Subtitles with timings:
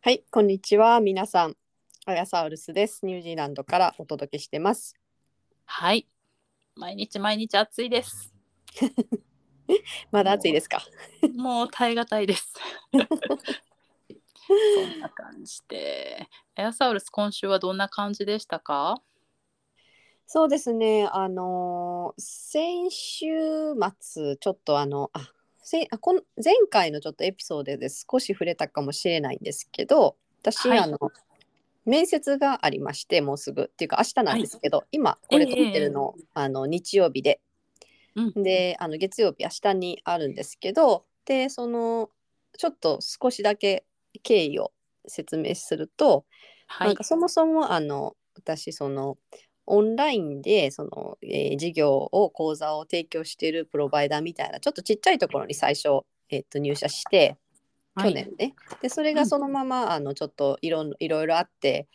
[0.00, 1.00] はい、こんにちは。
[1.00, 1.56] 皆さん、
[2.06, 3.04] アヤサウルスです。
[3.04, 4.94] ニュージーランドからお届けしてます。
[5.66, 6.06] はい
[6.76, 8.32] 毎日毎日暑いです
[10.10, 10.80] まだ暑いですか？
[11.36, 12.54] もう耐え難いです
[12.94, 12.96] そ
[14.96, 19.02] んな感じでアヤサウルス今週はどんな感じでしたか？
[20.26, 21.06] そうですね。
[21.12, 23.26] あのー先週
[24.00, 25.30] 末ちょっとあのあ
[25.70, 30.78] せあこの前回のちょっとエピソードで少し触れたかもしれないんですけど、私、はい。
[30.78, 30.98] あの
[31.84, 37.42] 面接がありましてもうすぐっていうか明日なんですけど、今これ撮ってるの,、あの日曜日で、
[38.16, 38.42] うん。
[38.42, 42.08] であの月曜日明日にあるんですけどでその
[42.56, 43.84] ちょっと少しだけ
[44.22, 44.72] 経緯を
[45.06, 46.24] 説明すると、
[46.66, 46.88] はい。
[46.88, 49.18] なんかそもそもあの私その
[49.70, 57.36] オンラインでその、えー授業を講座を提供しているプロバイダーみたいなちょっとちっちゃいところに最初、えっと入社して
[58.00, 61.88] 去年ね、でそれがそのまま、あのちょっといろんいろいろあって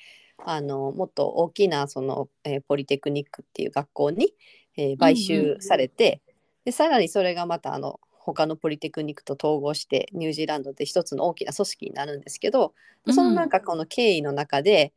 [0.46, 4.34] あのもっと大きなその、えーポリテクニックっていう学校に、
[4.76, 6.22] えー買収されて、
[6.66, 12.74] でさらにそれがまたあの他のポリテクニックと統合してニュージーランドで一つの大きな組織になるんですけど、
[13.06, 14.94] うんそのなんかこの経緯の中で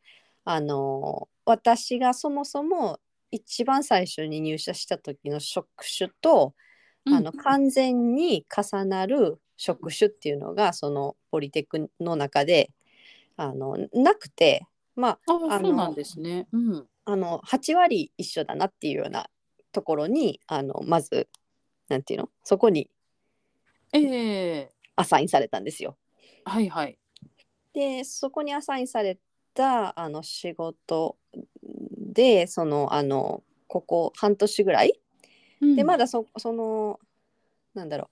[0.47, 3.01] あの私がそもそも
[3.33, 6.55] 一番最初に入社した時の職種と、
[7.05, 12.71] あの完全に重なる職種っていうのがそのポリテクの中で
[13.37, 15.19] あのなくてまあ
[15.51, 16.47] あそうなんですね。
[16.53, 16.87] うん。
[17.05, 19.29] あの8割一緒だなっていうような
[19.73, 21.29] ところにあのまず
[21.89, 22.31] なんていうの？
[22.45, 22.89] そこに
[23.93, 24.71] ええ。
[24.95, 25.97] アサインされたんですよ。
[26.45, 26.99] はいはい。
[27.75, 29.19] でそこにアサインされ
[29.57, 31.17] たあの仕事
[31.99, 35.01] でそのあのここ半年ぐらい？
[35.61, 37.01] でまだだそその
[37.75, 38.09] なんだろう。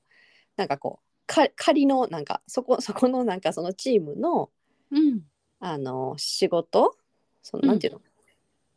[0.56, 4.50] なんかこうか仮のなんかそこ そこのなんかそのチームの
[4.90, 5.20] うん。
[5.60, 6.96] あの仕事？
[7.42, 7.68] そのうん。
[7.68, 8.00] なんていうの、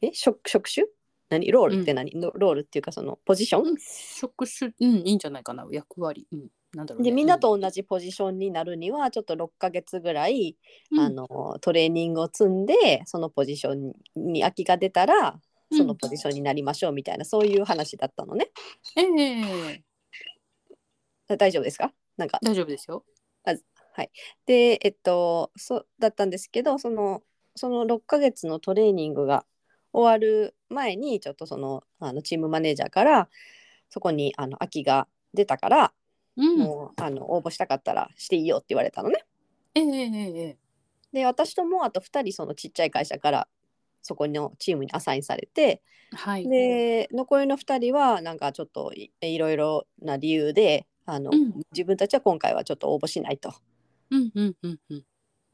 [0.01, 0.11] え？
[0.13, 0.85] 職職種？
[1.29, 1.51] 何？
[1.51, 4.71] ロールって何、ロロールっていうかそのポジション、職種？
[4.79, 4.95] うん。
[5.07, 5.65] いいんじゃないかな。
[5.71, 6.27] 役割。
[6.31, 7.09] うんなんだろうね。
[7.09, 10.57] でみんなと同じポジションになるにはちょっと6ヶ月ぐらい、
[10.91, 10.99] うん。
[10.99, 15.39] あのトレーニングを積んでそのポジションに空きが出たら
[15.71, 18.51] そのポジションになりましょうみたいな、そういう話だったのね。
[18.95, 19.81] え
[21.29, 21.37] え。
[21.37, 21.91] 大丈夫ですか？
[22.15, 22.39] なんか。
[22.41, 23.03] 大丈夫ですよ。
[24.45, 27.23] でえっとそうだったんですけどその
[27.55, 29.43] その6ヶ月のトレーニングが
[29.91, 33.27] 終わる前にちょっとそのあのチームマネージャーから
[33.89, 35.93] そこにあの空きが出たから、
[36.37, 36.57] うん。
[36.59, 39.25] もうあの応募したかったらしていいよって言われたのね。
[39.75, 40.57] えええええ
[41.13, 43.47] で私ともうあと2人そのちっちゃい会社から
[44.01, 45.81] そこのチームにアサインされてえ
[46.15, 46.47] はい。
[46.47, 51.53] で残りの2人はなんかちょっといいろいろな理由であの、うん。
[51.71, 53.53] 自分たちは今回はちょっと応募しないと。
[54.11, 55.03] うんうんうんうん。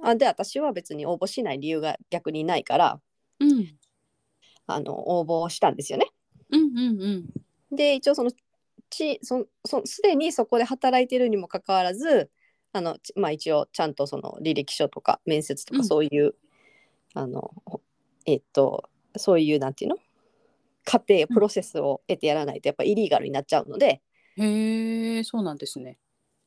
[0.01, 2.99] あで私は別に応募しない理由が逆にないから
[3.39, 3.77] うん。
[4.65, 6.07] あの応募したんですよね。
[6.49, 7.75] うんうんうん。
[7.75, 8.31] で一応その
[8.93, 12.29] ちそそすでにそこで働いてるにもかかわらず
[12.71, 15.81] あの、ちまあ、一応ちゃんとその履歴書とか面接とうん。
[15.81, 16.35] かそういう、
[17.13, 17.81] あのほ
[18.25, 19.97] えっとそういうなんていうの？
[20.85, 24.01] 過程プロセスを得てやらないとやっぱイリーガルになっちゃうので、
[24.37, 25.97] へえそうなんですね。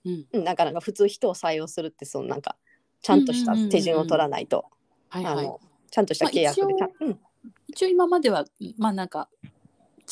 [0.04, 0.26] うん。
[0.32, 2.56] うん、なかなか普通人を採用するってそのなんか
[3.02, 4.66] ちゃんとした手順を取らないと、
[5.08, 5.32] はいはい。
[5.32, 7.18] あのちゃんとした契約でまあちゃん、うん、
[7.68, 8.44] 一応今までは
[8.76, 9.30] まあなんか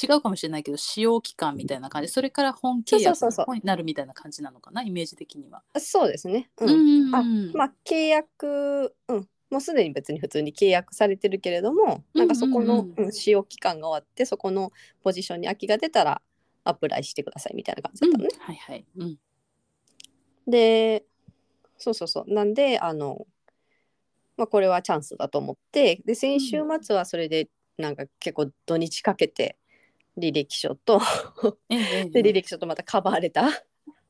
[0.00, 2.09] 違うかもしれないけど使用期間みたいな感じ。
[2.09, 3.19] それから本契約
[3.55, 5.62] になるみたいな感じなのかなイメージ的には。
[5.78, 6.50] そうですね。
[6.60, 6.69] うん。
[6.69, 7.52] うんうんあうん。
[7.55, 16.20] まあ契約、うん、もうすでに別に普通に契約されてるけれども、なんかそこの、うん使用期間が終わってそこのポジションに空きが出たら
[16.64, 18.31] アプライしてくださいみたいな感じだったのね。
[18.38, 18.85] はいはい。
[18.97, 19.19] うん。
[20.47, 21.05] で
[21.79, 22.32] そうそうそう。
[22.32, 23.26] なんであの、
[24.37, 27.49] まあ、これはチャンスだと思ってで先週末はそれで
[27.79, 29.56] なんか結構土日かけて
[30.19, 31.00] 履歴書と
[31.69, 33.50] で履歴書とまたカバーレター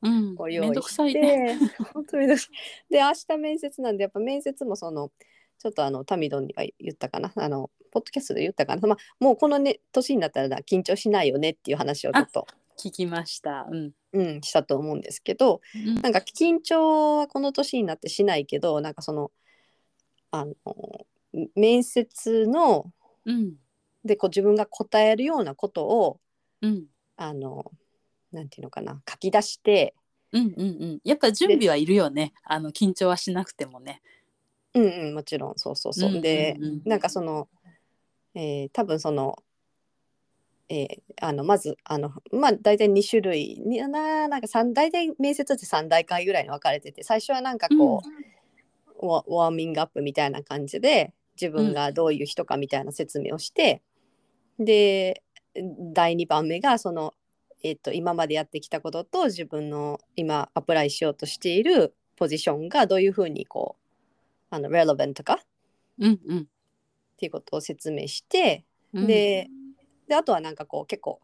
[0.02, 1.54] うんを用意して。
[1.94, 2.92] 本当めんどくさい。
[2.92, 5.10] で明日面接なんでやっぱ面接もその
[5.58, 12.46] ちょっとあのタミドンには言ったかなあのポッドキャストで言ったかな、まあ、もうこの、ね、年になったらな緊張しないよねっていう話をちょっと、
[12.76, 13.66] 聞きました。
[13.70, 13.92] うん。
[14.12, 19.32] うん、したと思うんですけどうんなんか緊張はこの年になってしないけどなんかその
[20.30, 20.54] あの
[21.56, 22.92] 面接の
[23.24, 23.54] うん
[24.04, 26.20] でこう自分が答えるようなことを
[26.60, 26.84] うん。
[27.16, 27.70] あの
[28.32, 29.94] なんていうのかな書き出して
[30.32, 30.64] うんうんう
[30.96, 31.00] ん。
[31.04, 32.32] やっぱ準備はいるよね。
[32.42, 34.02] あの緊張はしなくてもね。
[34.74, 35.54] うんうんもちろん。
[35.56, 36.10] そうそうそう。
[36.10, 36.22] うんうんうん。
[36.22, 37.48] でなんかその、
[38.34, 39.36] えー多分その、
[40.68, 48.02] えーあのまずあのまあ大体2種類にななんか三大体面接って3大会ぐらいに分かれてて最初はなんかこ
[49.00, 53.82] う、ワワーミングアップみたいな感じで自分がどういう人かみたいな説明をして、
[54.58, 55.22] で
[55.92, 57.14] 第2番目がその、
[57.62, 65.34] えっと今までやってきたことと自分の今アプライしようとしているポジションがどういうふうにこうあの relevant か？
[65.34, 65.38] っ
[65.98, 66.48] うんうん。
[67.16, 69.06] ていうことを説明して、うん。
[69.06, 69.48] で
[70.08, 71.20] であとはなんかこう結構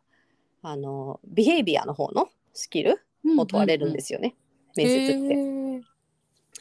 [0.62, 3.00] あのビヘイビアの方のスキル
[3.38, 4.34] を問われるんですよね、
[4.76, 5.86] 面接って。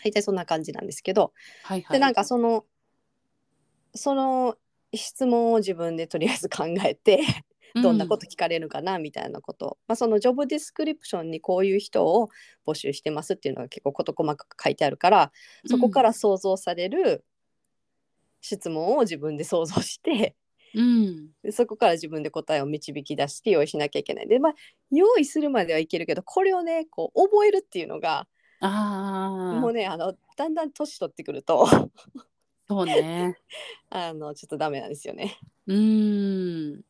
[0.03, 1.33] 大体そんな感じなんですけど、
[1.63, 1.97] はいはい。
[1.97, 2.65] でなんかその
[3.95, 4.55] その
[4.93, 7.21] 質問を自分でとりあえず考えて
[7.75, 12.29] どんなこと聞かれるかなみたいなこと、まあ、そのジョブディスクリプションにこういう人を
[12.65, 15.31] 募集してますっていうのが結構事細かく書いてあるから
[15.67, 17.23] そこから想像される
[18.41, 20.35] 質問を自分で想像して
[20.75, 21.29] うん。
[21.43, 24.27] でそこから自分で答えを導き出して用意しなきゃいけない。
[24.27, 24.53] でまあ
[24.91, 28.27] 用意するまではいけるけどこれをねこう覚えるっていうのが
[28.59, 31.67] ああもうねあのだんだん年取ってくると
[32.69, 33.35] そうね。
[33.89, 35.39] あのちょっとダメなんですよね。
[35.65, 36.85] うーん。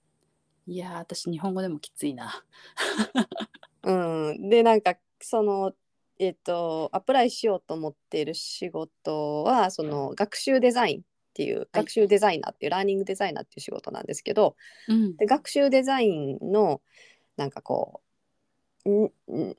[0.68, 2.44] いやー私日本語でもきついな。
[3.84, 5.74] うん、でなんかその
[6.20, 11.04] えっ、とアプライしようと思っている仕事はその学習デザインっ
[11.34, 14.58] ていう、学習デザイナーっていうラーニングデザイナーっていう仕事なんですけど
[14.90, 16.82] うんで学習デザインの
[17.38, 18.09] なんかこう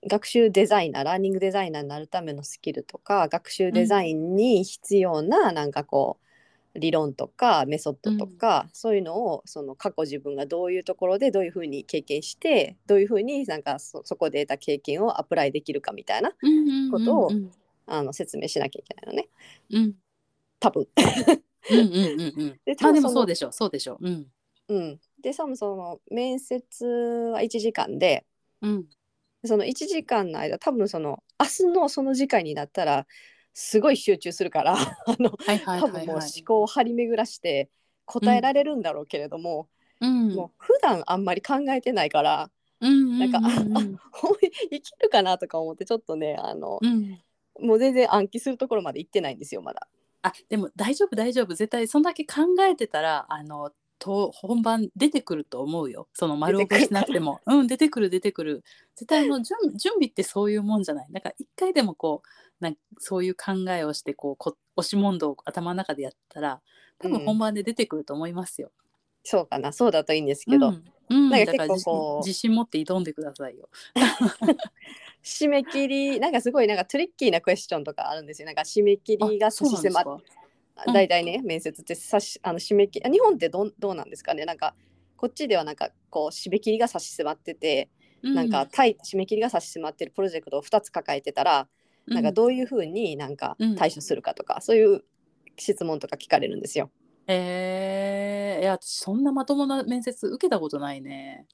[0.07, 6.19] 学習デザイナーラーニングデザイナーになるためのスキルとか学習デザインに必要ななんかこ
[6.75, 17.51] う理論とかメソッドとか、そういうのをその過去自分がどういうところでどういうふうに経験してどういうふうになんかそそこで得た経験をアプライできるかみたいなうんうんうんことをうん
[17.87, 19.29] あの説明しなきゃいけないのね。
[19.73, 19.95] うん。
[20.61, 20.87] 多分。
[21.71, 22.61] うんうんうんうん。
[22.95, 24.07] でもそうでしょうそうでしょう。
[24.07, 24.27] うん。
[24.69, 26.87] うん、でそもその面接
[27.33, 28.25] は1時間で
[28.63, 28.87] うん
[29.45, 33.07] その1時間の間多分その明日のその時間になったら
[33.55, 36.23] すごい集中するから あのはいはい多分もう思。
[36.47, 37.71] 考を張り巡らして
[38.05, 39.69] 答えられるんだろうけれども、
[40.01, 42.51] うんもう普段あんまり考えてないから
[42.81, 44.33] うんなんかううあほん
[44.71, 47.21] いけるかなとか思ってちょっとねあの、うん
[47.59, 49.87] もう全然暗記するところまで行ってないんですよまだ。
[50.23, 56.09] あでも大丈夫大丈夫絶対そんだけ考えてたらあのと本番出てくると思うよ。
[56.15, 57.41] その丸起こしなくても。
[57.47, 58.65] うん出てくる出てくる。
[58.97, 61.07] 絶対あの準準備ってそういうもんじゃない。
[61.11, 66.61] なんか一回でもこうなんかそういう考えをしてこうこ押し問答を頭の中でやったら
[66.99, 68.73] 多分うん本番で出てくると思いますよ。
[69.23, 69.73] そうかな。
[69.73, 70.85] そうだといいんですけど、うん。
[71.11, 72.19] うん、なんか結構こう。
[72.19, 73.69] 自自信持って挑んでくださいよ。
[75.23, 78.47] 締め切りなんかすごいなんかトリッキーなクエスチョンとかあるんですよ。
[78.47, 80.23] なんか締め切りが差し迫っそ
[80.87, 80.95] うなん。
[80.95, 84.45] ですかうん大体ね面接って差しあの締め切りあ日本ってどんどうなんですかね？
[84.45, 84.75] なんか
[85.17, 87.91] こっちではなんかこう締め切りが差し迫ってて、
[88.23, 91.69] なんかタイ締め切りが差し迫ってるプロジェクトを2つ抱えてたら、
[92.07, 92.15] うん。
[92.15, 95.05] なんかどういうふうになんかうん対処するかとか、そういう
[95.59, 96.91] 質問とか聞かれるんですよ。
[97.27, 101.47] えー、いや私そんなまともな面接受けたことないね。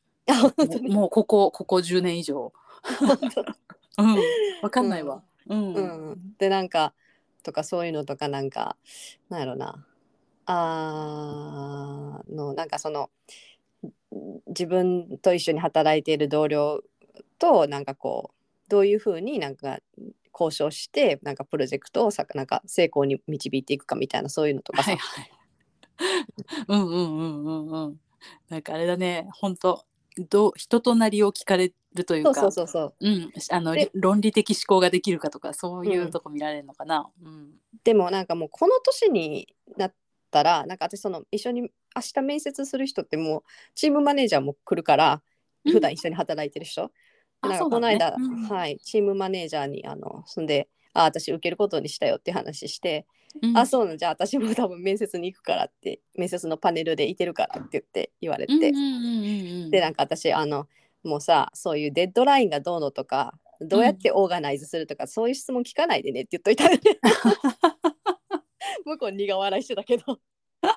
[0.88, 2.52] もうここここ10年以上。
[3.98, 4.16] うん、
[4.62, 5.22] わかんないわ。
[5.48, 5.74] うん。
[5.74, 5.80] う
[6.14, 6.94] ん、でなんか
[7.46, 8.76] とかそういうのとかなんか
[9.28, 9.86] なんやろな
[10.46, 13.08] あのなんかその
[14.48, 16.82] 自分と一緒に働いている同僚
[17.38, 18.32] となんかこ
[18.66, 19.78] うどういうふうになんか
[20.32, 25.30] 交渉してなんかプロジェクトをさなんか成功に導いていくかみたいなそういうのとかさ、はいはい。
[26.68, 28.00] うんうんうんうんうん。
[28.48, 29.86] なんかあれだね、本当
[30.28, 32.94] どう人となりを聞かれるというそうか、そうそうそう。
[33.00, 36.10] うん、あので論理的思考ができるかとかそういううん。
[36.10, 37.10] とこ見られるのかな。
[37.22, 37.54] うん。
[37.82, 39.94] でもなんかもうこの年になっ
[40.30, 41.68] たらなんか私その一緒に明
[42.14, 43.42] 日面接する人ってもう
[43.74, 45.22] チームマネージャーも来るから
[45.64, 45.72] うん。
[45.72, 46.92] 普段一緒に働いてる人、
[47.40, 53.04] あなんかこの間、うんはい、チームマネージャーにあのそんであ私受けることにしたよって話して、
[53.42, 53.58] うん。
[53.58, 58.78] あそうなんじゃあ私も多分面接に行くからって面接のパネルでいてるからって言って言われて、うんうんうんう
[59.60, 59.70] んうん。
[59.70, 60.68] でなんか私あの
[61.06, 66.80] もうさそういうデッドラインがどうのとかどうやってオーガナイズするとか、そういう質問聞かないでねって言っといたよね
[68.84, 70.20] 向こう苦笑いしてたけど。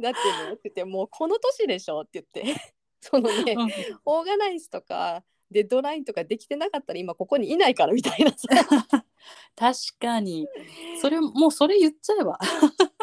[0.00, 2.60] だってねって言ってもうこの年でしょって言って。
[3.00, 3.70] そのねうん。
[4.04, 8.48] オーガナイズとかデッドラインとかできてなかったら今ここにいないからみたいなさ。
[9.56, 10.48] 確かに。
[11.00, 12.38] それもうそれ言っちゃえば。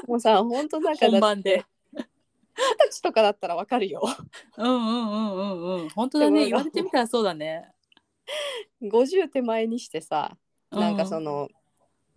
[0.07, 1.65] もうさ本当なんか本番で
[2.89, 4.01] 歳とかだったらわかるよ。
[4.57, 5.89] うんうんうんうんうん。
[5.89, 6.45] 本当だね。
[6.45, 7.71] 言われてみたらそうだね。
[8.81, 10.37] 50手前にしてさ
[10.71, 11.49] なんかその、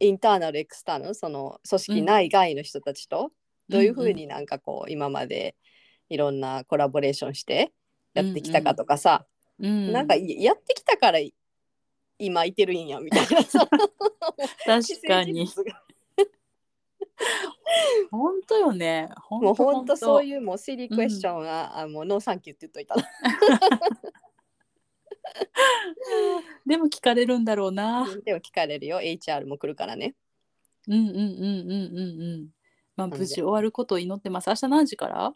[0.01, 3.31] internal external その組織内外の人たちと
[3.69, 5.55] どういうふうになんかこう今まで
[6.09, 7.73] いろんなコラボレーションして
[8.15, 9.27] やってきたかとかさ、
[9.61, 11.19] うん、なんかいやってきたから
[12.19, 13.69] 今いてるんやみたいなさ。
[14.67, 15.47] 確かに
[18.11, 19.11] 本当よね。
[19.17, 19.97] 本もう本当。
[19.97, 23.03] そうういうもう silly question は、あもう no thank you って言っといたら。
[26.67, 28.07] でも聞かれるんだろうな。
[28.25, 29.01] でも聞かれるよ。
[29.01, 30.15] HR も来るからね。
[30.89, 32.49] うんうんうんうんうんうん。
[32.97, 34.49] まあ無事終わることを祈ってます。
[34.49, 35.33] 明日何時から？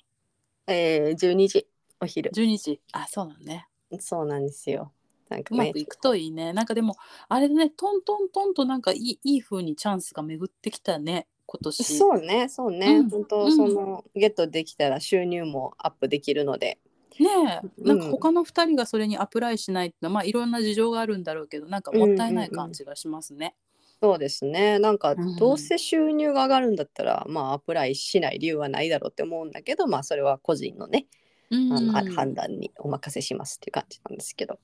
[0.66, 1.66] えー、12時。
[2.00, 2.30] お昼。
[2.30, 2.80] 12時。
[2.92, 3.68] あそうなのね。
[4.00, 4.92] そうなんですよ。
[5.28, 5.64] なんかね。
[5.64, 6.52] うまくいくといいね。
[6.52, 6.96] なんかでも
[7.28, 11.84] あれねトントントンとなんかいいいい風にチャンスが巡ってきたね今年。
[11.84, 13.10] そうねそうね、うん。
[13.10, 13.56] 本当、うん。
[13.56, 16.78] そのゲットできたら収入もアップできるので。
[17.18, 17.28] ね
[17.62, 17.82] え。
[17.82, 23.54] なんかうん他の2人がそれにアプライしないってのはまあいろんな事情があるんだろうけどなんかもったいない感じがしますね。
[24.02, 24.78] そうですね。
[24.78, 25.36] なんかうん。
[25.36, 31.06] どうせ収入が上がるんだったら、まあアプライしない理由はないだろうって思うんだけどまあそれは個人のね、
[31.50, 31.72] うん。
[31.72, 34.58] あのあ判断にお任せしますっていう感じなんですけど。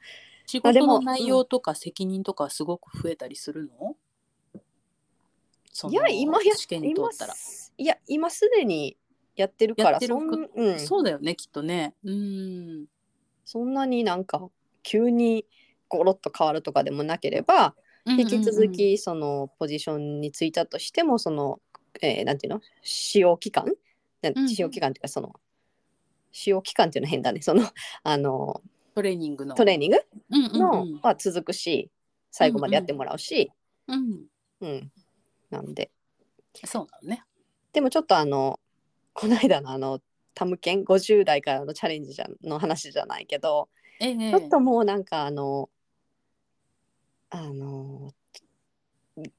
[0.47, 3.97] 仕あでも事の内容とか責任とかすごく増えたりするの？
[5.91, 7.35] いや今や試験に通今ったら。
[7.79, 8.97] いや今すでに
[9.37, 11.95] やってるからそん,、うん、そうだよねきっとね。
[12.05, 12.87] うん。
[13.45, 14.49] そんなになんか
[14.83, 15.47] 急に
[15.89, 17.75] ゴロッと変わるとかでもなければ
[18.07, 21.61] 引き続きそのポジションについたとしてもその、
[22.03, 22.61] えーなんていうの？
[22.83, 23.67] 使用期間？
[24.47, 25.35] 使用期間っていうかその
[26.33, 27.43] 使用期間っていうのは変だね。
[27.43, 27.65] その
[28.03, 28.63] あの
[28.95, 29.55] トレーニングの。
[29.55, 29.99] トレーニング？
[30.31, 31.01] うんうんのうん。
[31.01, 31.91] は続くし
[32.31, 33.51] 最後までやってもらうし、
[33.89, 34.27] うん、
[34.61, 34.93] うん
[35.51, 35.91] なんで。
[36.65, 37.25] そうなのね。
[37.73, 38.59] でもちょっとあの
[39.13, 40.01] この間のあの
[40.35, 43.69] タムケン50代からのチャレンジじゃの話じゃないけど、
[44.01, 44.31] ええ。
[44.31, 45.69] ちょっともうなんかあの
[47.31, 48.13] あの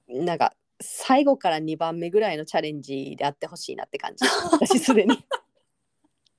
[0.07, 4.25] なんか最後から2番目ぐらいのチャレンジであってほしいなって感じ。
[4.51, 5.17] 私すでに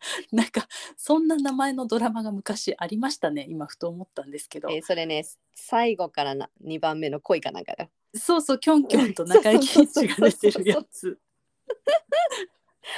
[0.33, 3.47] なんかそんな名前のドラマが昔ありましたね。
[3.49, 7.85] 今ふと思ったんですけど、えーそれね最後からな2番目の恋かなんかだ。
[7.85, 11.19] よそうそうキョンキョンと 中井貴一が出てるやつ。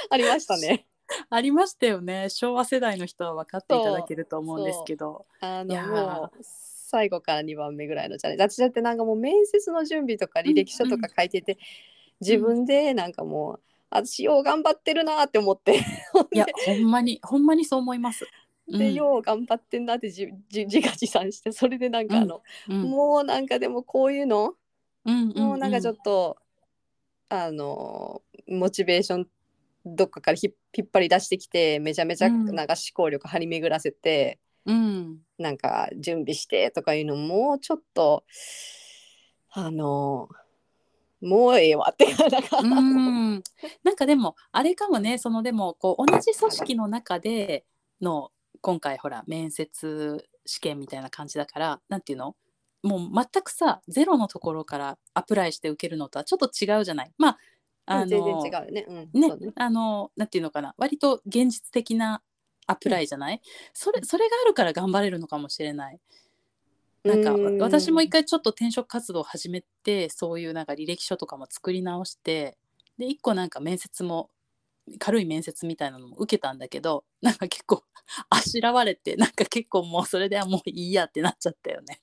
[0.09, 0.87] ありましたね。
[1.29, 2.29] ありましたよね。
[2.29, 5.25] 昭和世代の人は分かっていただけると思うんですけど。
[5.39, 5.89] あのいやー。
[5.89, 8.43] もう最後から2番目ぐらいのチャレンジ。
[8.43, 11.57] 私だってなんかもう面接の準備とか履歴書とか書いてて、
[12.21, 15.75] 自分でなんかもう私よう頑張ってるなって思って。
[16.33, 18.25] いや ほんまにほんまにそう思います。
[18.67, 22.81] で、よう頑張ってんなってじじ自画自賛してそれでなんかあの、うん。
[22.83, 24.55] もうなんかでもこういうの、
[25.05, 26.37] うんもうなんかちょっと
[27.29, 29.27] あのモチベーション
[29.85, 32.45] どっかからひ引っ張り出してきてめちゃめちゃうん。
[32.55, 35.19] なんか思考力張り巡らせて、うん。
[35.37, 38.23] なんか準備してとかいうのもちょっと
[39.51, 40.27] あの
[41.21, 43.43] もうええわってなんか、うん
[43.85, 47.63] なんかでもあれかもねそのでもこう同じ組織の中で
[48.01, 52.35] の今回ほら面接試験みたいな感じだからなんていうの？
[52.83, 57.11] もう全くさゼロのところからアプライして受けるのとはちょっと違うじゃない？
[57.17, 57.37] まあ
[57.85, 58.85] あの全然違うよね。
[58.87, 59.53] うん、ねね。
[59.55, 60.73] あのなんていうのかな？
[60.77, 62.21] 割と現実的な
[62.67, 63.41] アプライじゃない、
[63.73, 65.99] それそれがあるから頑張れるのかもしれない。
[67.03, 67.57] なんかうん。
[67.59, 72.57] 私も一回ちょっと転職活動を始めてそういうなんか履歴書とかも作り直して
[72.97, 74.29] で一個なんか面接も
[74.99, 77.83] 軽い面接みたいなのも受けたんだけどなんか結構
[78.29, 82.01] あしらわれてなんか結構もうそれではもういいやってなっちゃったよね。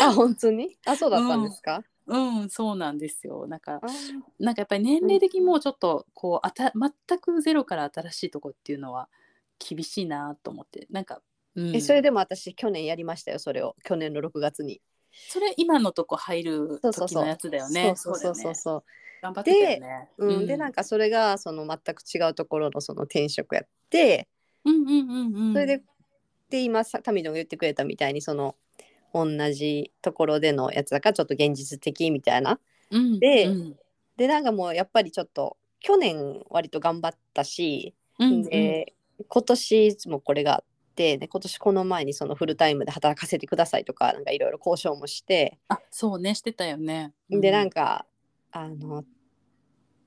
[0.00, 0.78] あ本当に？
[0.86, 2.48] あそうだったんですか、うん。
[2.48, 3.46] そうなんですよ。
[3.48, 3.80] なんか
[4.38, 9.08] なんかやっぱり年齢的にもうちょっとこうあた全くゼロから新しいとこっていうのは
[9.58, 10.86] 厳しいなと思って。
[10.90, 11.20] なんか、
[11.56, 13.74] うん、えそれでも私去年やりましたよそれを。
[13.82, 14.80] 去年の6月に。
[15.28, 17.94] それ今のとこ入る時のやつだよね。
[17.96, 18.84] そうそうそうそうそう。
[19.22, 20.08] 頑張ってね。
[20.18, 24.28] うん、でなんかそれがその全く違うところのその転職やって、
[24.64, 25.52] うんうんうんうん。
[25.52, 25.82] それで
[26.50, 28.56] で今さタミドが言ってくれたみたいにその
[29.14, 32.58] 同じところでのやつだからちょっと現実的みたいな。
[32.90, 33.76] うん、でうん
[34.16, 38.94] でなんかもうやっぱりちょっと去年割と頑張ったし、うんうんで
[39.28, 47.12] 今年もこれがあってで今年この前にそのフルタイムで働かせてくださいとかなんかいろいろ交渉もして、あそうねしてたよね。
[47.30, 48.06] でなんか、か
[48.52, 49.04] あの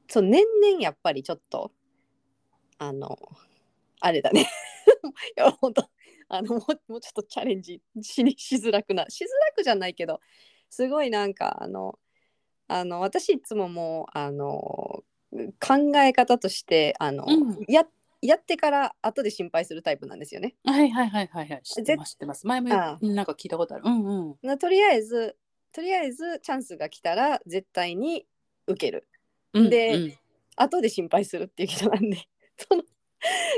[0.07, 1.71] そう年々やっぱりちょっと
[2.77, 3.17] あの
[3.99, 4.47] あれだね。
[5.37, 5.89] いや本当
[6.29, 10.19] あのもうもうちょっとチャレンジしにしづらくなしづらくじゃないけど
[10.69, 11.99] すごいなんかあの
[12.67, 15.03] あの私いつももうあの
[15.59, 17.65] 考え方としてあの、うん。
[17.67, 17.85] や
[18.21, 20.55] やってから後で心配するタイプなんですよね。
[20.63, 21.61] はいはいはいはいはい。
[21.63, 22.47] 知ってます知ってます。
[22.47, 23.83] 前もなんか聞いたことある。
[23.85, 24.47] うんうん。
[24.47, 25.35] なとりあえず
[25.71, 28.25] とりあえずチャンスが来たら絶対に
[28.67, 29.07] 受ける。
[29.53, 30.13] うんでうん。
[30.57, 32.17] 後で心配するっていう人なんで。
[32.57, 32.83] その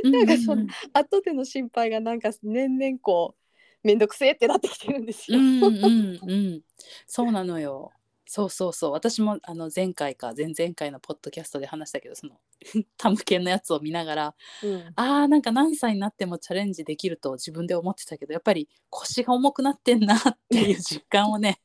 [0.04, 5.40] うんなんかそうん後での心配がなんか年々こうめんどくせえってなってきてるんですよ。
[5.40, 6.62] うんうんうん
[7.06, 7.92] そうなのよ。
[8.30, 8.92] そうそうそう。
[8.92, 12.38] 私もあの前回か前々回のポッドキャストで話したけどその
[12.98, 14.94] タム系のやつを見ながらうん。
[14.96, 21.62] あーなんか何歳になってもチャレンジできると自分で思ってたけどやっぱり腰が重くなってんなっていう実感をね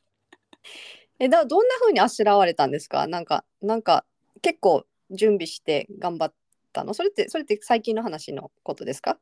[1.25, 3.07] えだどんな風にあしらわれたんですか？
[3.07, 4.05] なんかなんか
[4.43, 6.35] 結構準備して頑張っ
[6.73, 6.95] たの？
[6.95, 9.19] それってそれって最近の話のことですか？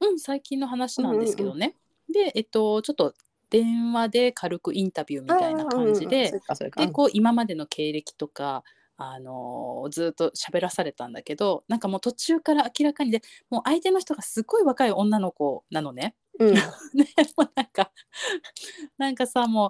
[0.00, 1.76] うん最近の話なんですけどね、
[2.12, 3.14] でえっとちょっと
[3.50, 6.08] 電話で軽くインタビューみたいな感じあーうんうん
[6.88, 8.64] でこう今までの経歴とか、
[8.96, 16.16] あのーずっと喋らされたんだけどなんかもう途中から明らかにでもう相手の人がすごい若い女の子なのね。
[16.40, 16.54] うん。
[16.94, 17.06] ね
[17.36, 17.92] もうなんか
[18.98, 19.68] なんかさも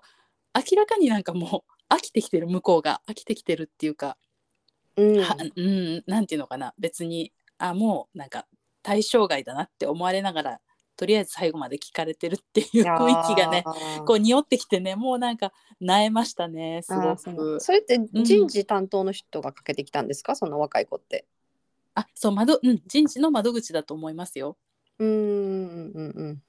[0.55, 4.17] う明らかになんかもう飽きてきてる向こうが飽きてきてるっていうか、
[4.97, 8.47] うんはうん、なんていうのかな別にあもうなんか
[8.83, 10.61] 対象外だなって思われながら
[10.97, 13.65] とりあえず最後まで聞かれてるっていう雰囲気がね
[14.07, 17.61] こう匂ってきてねもうなんか萎えましたねすごく。
[17.61, 21.27] それってん人事担当の人がかけてきたんですか、その若い子って。
[21.95, 24.57] あそう窓、うん、人事の窓口だと思いますよ。
[24.99, 26.43] うーんうんうん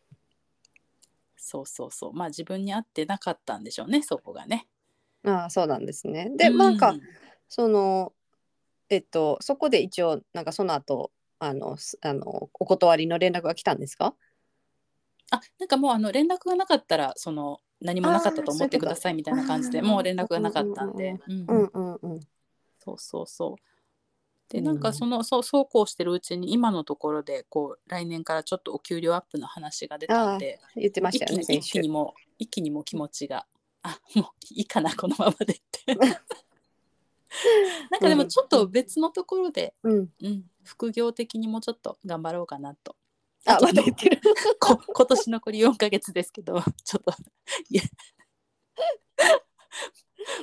[1.38, 4.68] そうそうそうまあ自分に合ってなかったんでしょうねそこがね。
[5.26, 5.34] うん。
[5.34, 6.32] ああそうなんですね。
[6.36, 7.02] で、まあなんかうん
[7.48, 8.14] その
[8.90, 14.16] えっとそこで一応なんかその後あのすあのお断りの連絡が来たんですか？
[15.32, 22.20] あなんかもうあの連絡がなかったらその何もなかったと思ってくださいみたいな感じでもう連絡がなかったんで、うんうんうんうん。
[22.80, 23.62] そうそうそう。
[24.50, 31.90] でうんなんかその、そうそうこうしてるうちに今のところでこう来年からちょっとお給料アップの話が出たんで言ってましたよね一気先週に一気に。
[31.90, 33.48] もう一気にもう気持ちが
[33.86, 35.96] あもういいかな このままでって。
[37.92, 40.10] なんかでもちょっと別のところで、うん。
[40.22, 42.96] うん、副業的にもうちょっと頑張ろうかなと。
[43.46, 44.22] あまた言ってる。
[44.60, 47.14] こ今年残り4ヶ月ですけどちょっと
[47.70, 47.84] いや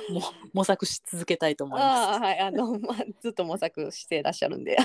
[0.09, 0.21] も
[0.53, 1.91] 模索し続けたいと思います。
[1.91, 4.77] ああはいあのまあずっと模索してらっしゃるんで。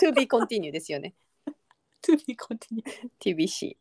[0.00, 1.14] to be continue ですよね。
[2.02, 2.84] To be continued
[3.20, 3.76] TBC。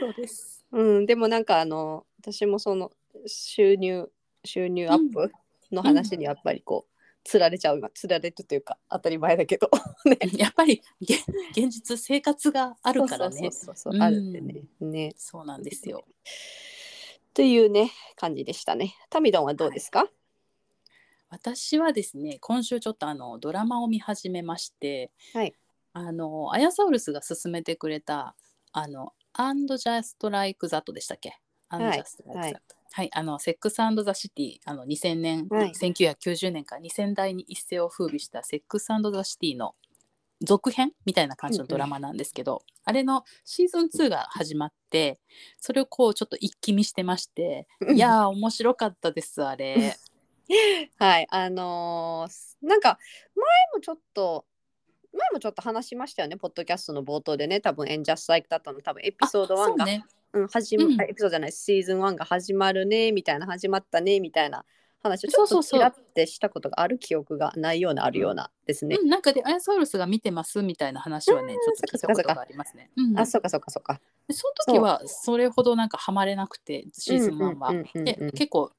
[0.00, 0.64] そうです。
[0.72, 2.90] うんでもなんかあの私もその
[3.26, 4.10] 収入
[4.44, 5.30] 収入アップ
[5.72, 6.92] の話にやっぱりこう、
[7.24, 9.70] つられちゃう今つられるというか当たり前だけど。
[10.04, 10.16] ね。
[10.38, 11.16] やっぱりげ
[11.50, 13.50] 現実生活があるからね。
[13.50, 14.62] そうそうそうあるんでね。
[14.80, 15.14] ね。
[15.16, 16.06] そうなんですよ。
[17.34, 18.94] というね感じでしたね。
[19.10, 20.08] タミドンはどうですか？
[21.30, 25.54] 私はですね、今週ちょっとあのドラマを見始めまして、はい
[25.92, 28.34] あのアヤサウルスが勧めてくれた
[28.72, 31.38] あの And Just Like That でしたっけ？
[31.70, 32.60] ？And はい Just Like That。
[32.90, 39.74] はい、あのセックスザシティあの2000年、はい1990年から2000代に一世を風靡したセックスザシティの
[40.40, 45.18] 続編みたいな感じのドラマなんですけど、あれのシーズン2が始まって
[45.60, 49.96] それをこうちょっと一気見してましていやー面白かったですあれ。
[50.98, 52.98] はいあのーなんか
[53.36, 54.46] 前もちょっと
[55.12, 57.60] 前もちょっと話しましたよねポッドキャストの冒頭でね。
[57.60, 58.80] 多分「And Just Like That」の。
[58.80, 60.04] 多分エピソード1が、ね。
[60.32, 61.00] うん始まうん。
[61.00, 61.52] あエピソードじゃない。
[61.52, 64.64] シーズン1が始まるねみたいな始まったねみたいな
[65.02, 65.80] 話をちょっとそうそうそう。
[65.80, 68.96] ちらってしたことがある記憶がないようなあるようなですね。
[69.00, 72.90] うん、なんかでアヤサウルスが見てますみたいな話はね、うんちょっと聞いたことがありますね。
[72.96, 74.00] うんあそうかそうかそうか。
[74.26, 77.72] でその時はそれほどなんかハマれなくてシーズン1は。
[78.32, 78.72] 結構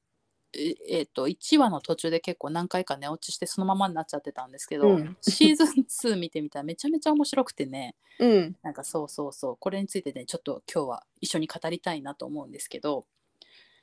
[0.52, 5.16] ええーと1話の途中で結構何回か寝落ちしてそのままになっちゃってたんですけど、うん。
[5.22, 7.94] シーズン2見てみたらめちゃめちゃ面白くてね。
[8.18, 8.56] うん。
[8.62, 9.56] なんかそうそうそう。
[9.56, 13.06] これについてねちょっと今日は一緒に語りたいなと思うんですけど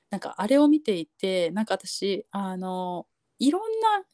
[0.10, 3.08] なんかあれを見ていてなんか私あの
[3.40, 4.06] いろんな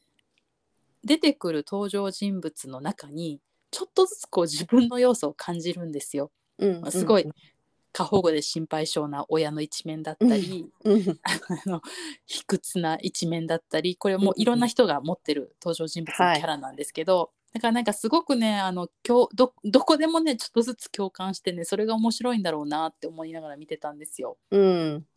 [1.04, 6.32] 出てくる登場人物の中にちょっとずつこう自分の要素を感じるんですよ。
[6.60, 6.92] うん。
[6.92, 7.28] すごい
[7.94, 11.20] 過保護で心配性な親の一面だったり、うん。
[11.24, 11.82] あの
[12.26, 24.38] 卑屈な一面だったりこれもういろんな人が持ってる登場人物のキャラなんですけど、だからなんかすごくねあの今日どどこでもねちょっとずつ共感してねそれが面白いんだろうなって思いながら見てたんですよ。
[24.50, 25.08] うん。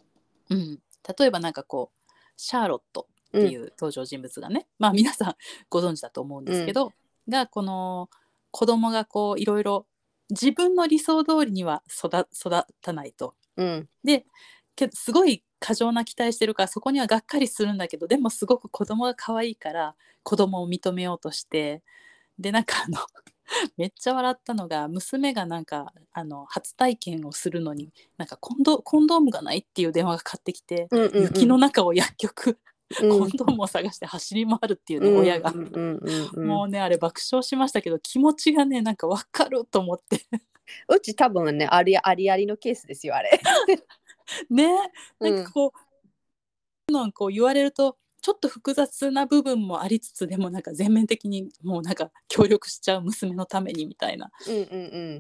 [0.51, 0.79] うん、
[1.19, 5.35] 例えばなんかこうシャーロットっていう登場人物がね、まあ皆さん
[5.71, 6.93] ご存知だと思うんですけど、
[7.29, 8.11] がこの
[8.51, 9.87] 子供がこういろいろ
[10.31, 13.35] 自分の理想通りには育育たないと。
[13.57, 13.89] うん。
[14.05, 14.25] で
[14.93, 21.83] すごい過剰な期待してるからそこにはがっかりするんだけどでもすごく子供が可愛いから子供を認めようとして。
[22.39, 22.99] でなんかあの
[23.79, 31.23] めっちゃ笑ったのが娘がなんかあの初体験をするのになんかコンドコンドームがないっていう電話がかかってきて、うんうんうん。
[31.23, 32.57] 雪の中を薬局うん
[32.94, 35.53] コンドームを探して走り回るっていうね、親が。
[36.37, 40.27] もうねあれ爆笑しましたけど気持ちがねなんかわかると思って。
[40.88, 43.40] うち多分ねありありありのケースですよあれ。
[44.51, 44.66] ね。
[45.20, 45.72] うんなんかこ
[46.88, 54.31] う,、なんこう言われるとちょっと複雑な部分もありつつでもなんか全面的にもうなんか協力しちゃう娘のためにみたいな。
[54.49, 54.64] うんうんう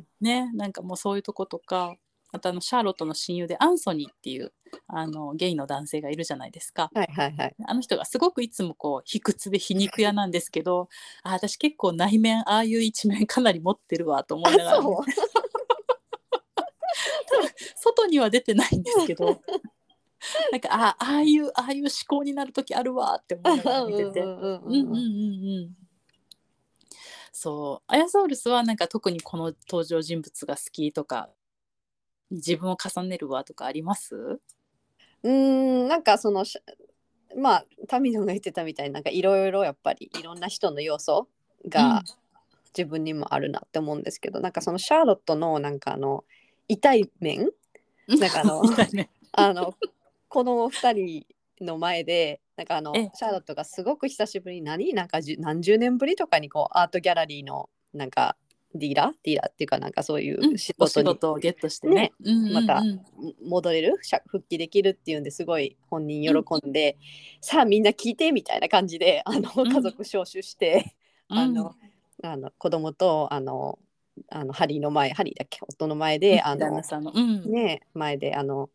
[0.00, 0.06] ん。
[0.20, 1.96] ねなんかもうそういうとことか
[2.36, 4.52] あとあのシャーロットの親友でアンソニーっていう
[4.86, 6.90] あのゲイの男性がいるじゃないですか。
[6.94, 7.56] はいはいはい。
[7.66, 10.88] あの人がすごくいつもこう卑屈で皮肉屋なんですけど
[11.22, 14.80] あ私結構内面ああいう一面かなり持ってるわと思いながら。
[17.76, 19.40] 外には出てないんですけど
[20.50, 24.20] なんかあああいうああいう思考になる時あるわって思いながら見てて。
[24.20, 25.86] うんうんうんうんうんうんうん
[27.38, 31.28] そうアヤソウルスはなんか特にこの登場人物が好きとか
[32.30, 34.14] 自分を重ねるわとかあります？
[34.16, 36.58] うーんなんかそのし
[37.36, 41.28] まあタミノが言ってたみたいになんかいろいろやっぱりいろんな人の要素
[41.68, 42.02] が
[42.76, 46.24] 自分にもあるなって思うんですけど、なんかそのシャーロットのなんかあの
[46.68, 47.50] 痛い面？
[48.06, 48.62] なんかあの
[49.32, 49.74] あの
[50.28, 51.26] この2人
[51.60, 53.10] の前でなんかあのええ。
[53.14, 54.94] シャーロットがすごく久しぶりに何？
[54.94, 58.36] なんか何十年ぶりとかにこうアートギャラリーのなんか
[58.78, 59.12] ディーラー？
[59.22, 61.94] ディーラーっていうかなんかそういう仕仕事をゲットしてね。
[61.94, 62.52] ねうんうんうん。
[62.54, 62.82] また
[63.44, 63.98] 戻れる？
[64.26, 66.96] 復帰できるっていうんですごい本人喜んで、
[67.40, 69.72] さあみんな聞いてみたいな感じであのん。
[69.72, 70.94] 家族招集して、
[71.30, 71.38] うん。
[71.38, 71.74] あの
[72.22, 73.78] あの子供とあの
[74.30, 75.58] あのハリーの前ハリーだっけ？
[75.62, 77.12] 夫の前で、あの旦那さんの。
[77.14, 77.50] うん。
[77.50, 78.70] ね前であの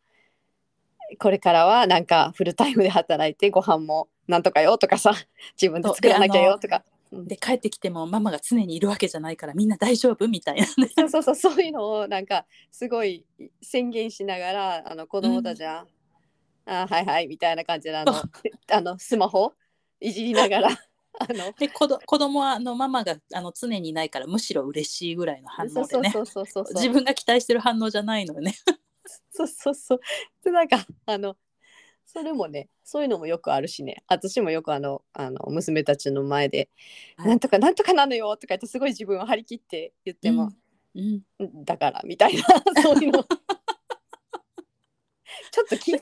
[1.20, 5.14] これからはなんかフルタイムで働いてご飯もなんとかよとかさ
[5.62, 6.84] 自分で作らなきゃよとか。
[7.12, 10.28] うんで帰ってきてもママが常にいるわけじゃないからみんな大丈夫？
[10.28, 10.90] みたいなね。
[10.96, 13.26] そうそうそう そういうのをなんかすごい
[13.62, 15.86] 宣言しながらあの子供たちは、
[16.66, 18.14] あはいはいみたいな感じであの
[18.72, 19.54] あのスマホ？
[20.00, 20.70] いじりながら
[21.20, 26.10] あので子ど子供はあのママがあの常にいないからむしろ嬉しいぐらいの反応でね。
[26.12, 26.74] そうそうそうそう。
[26.74, 28.56] 自分が期待してる反応じゃないのよね。
[29.30, 30.00] そうそうそう。
[30.44, 31.36] でなんかあの
[32.14, 34.04] それもねそういうのもよくあるしね。
[34.08, 36.70] 私もよくあのあの娘たちの前で
[37.16, 37.28] 「はい。
[37.30, 40.52] なんとかなんとかなのよ」とか言ってすごい自分を張り切って言っても、
[40.94, 41.24] うん。
[41.40, 41.64] うん。
[41.64, 42.44] だからみたいな
[42.84, 43.24] そういうの。
[43.24, 46.02] ちょっと聞いてる？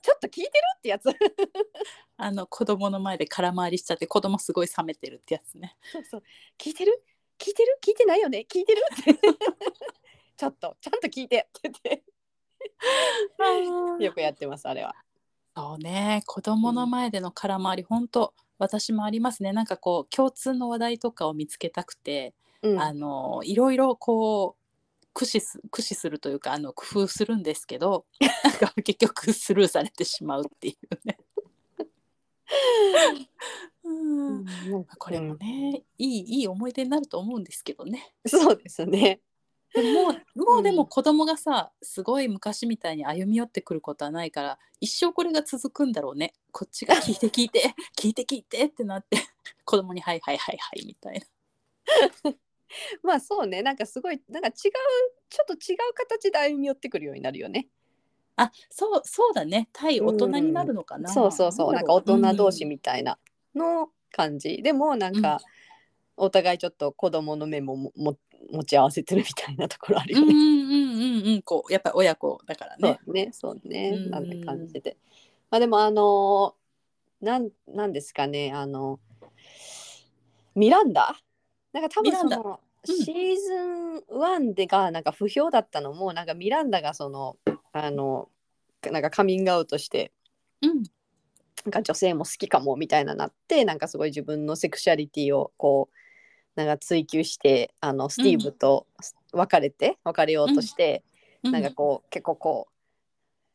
[0.00, 1.08] ちょっと聞いてるってやつ。
[2.16, 5.76] あの子供の前で空回りしちゃって子供すごい冷めてるってやつね。
[5.82, 6.22] そうそう。
[6.56, 7.02] 聞いてる？
[7.36, 7.78] 聞いてる？
[7.84, 8.46] 聞いてないよね？
[8.48, 8.82] 聞いてる？
[8.92, 9.18] って。
[10.36, 12.04] ちょっとちゃんと聞いてって言って。
[14.04, 14.94] よくやってますあれは。
[15.58, 16.22] そうね。
[16.24, 19.52] 子供の前での空回り本当私もありますね。
[19.52, 22.80] なんかこう共通の話題とかを見つけたくて、うん。
[22.80, 28.06] あのいろいろこう駆使す駆使するというかあの工夫するんですけど
[28.44, 31.18] なんか結局スルーされてしまうっていうね。
[33.82, 34.44] うん。
[34.96, 38.14] これもね、いいいい思い出になると思うんですけどね。
[38.24, 39.22] そうですね。
[39.74, 46.32] でももうもうでうんも子供がさすごい昔みたいに歩み寄ってくることはないから一生これが続くんだろうね。
[46.52, 49.18] こっちが聞いて聞いて 聞いて聞いてってなって
[49.64, 51.20] 子供に「はいはいはいはい」みたい
[52.24, 52.32] な。
[53.02, 53.62] まあそうね。
[53.62, 57.68] なんかすごいなんか違うちょっと違う形で歩み寄ってくるようになるよね。
[58.36, 59.68] あそうそうだね。
[59.72, 61.12] 対大人になるのかな。
[61.12, 61.72] そうそうそう。
[61.72, 63.18] なんか大人同士みみたいな
[63.54, 65.40] の感じ、でもなんか、
[66.16, 68.16] お互いちょっと子供の目ももも
[68.50, 70.32] 持ち合わせてるみたいなところあるよね。
[70.32, 71.42] うんうんうんうんうん。
[71.42, 72.98] こうやっぱり親子だからね。
[73.04, 74.96] そうねそうね、うんなんて感じで。
[75.50, 79.00] まあでもあのーなんなんですかねあの
[80.54, 81.16] ミランダ？
[81.72, 82.96] なんか多分その、うん。
[82.96, 87.36] シーズン1でがなんか不評だったのもなんかミランダがその
[87.72, 88.28] あの
[88.90, 90.12] なんかカミングアウトして
[90.62, 90.82] うん。
[91.64, 95.94] なんか女性も好きかもみたいななってなんかすごい自分のセクシャリティをこう
[96.58, 98.88] なんか追求してあのスティーブと
[99.32, 101.04] 別れて、別れようとして、
[101.44, 101.52] うん。
[101.52, 102.68] なんかこう結構こ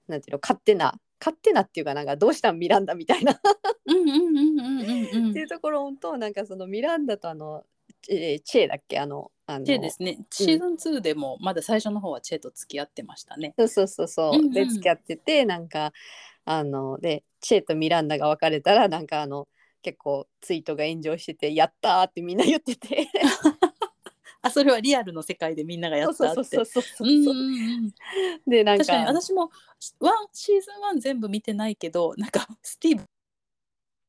[0.07, 3.33] うなんていうの勝手な勝手なっていうかなんかどうしたんミランダみたいな。
[3.33, 3.39] っ
[3.87, 5.33] うんうんうんうんうんうん。
[5.33, 7.65] ていうところとなんかそのミランダとあの、
[8.09, 8.99] えーチェだっけ？
[8.99, 10.19] あのあのチェですね。
[10.29, 13.53] シーズン2でもまだ最初の方はチェと付き合ってましたね。
[13.57, 14.51] そうそうそうそう、うんうん。
[14.51, 15.91] で付き合っててなんか
[16.45, 19.49] あのでチェとミランダが別れたらなんかあの
[19.83, 23.07] 結構ツイートが炎上してて「やった!」ってみんな言ってて。
[24.45, 26.57] あそれはリアルの世界でみんながやったって。
[28.45, 29.49] でなんか確かに私も
[30.01, 33.07] ワンシーズン1全部見てないけどなんかスティーブだ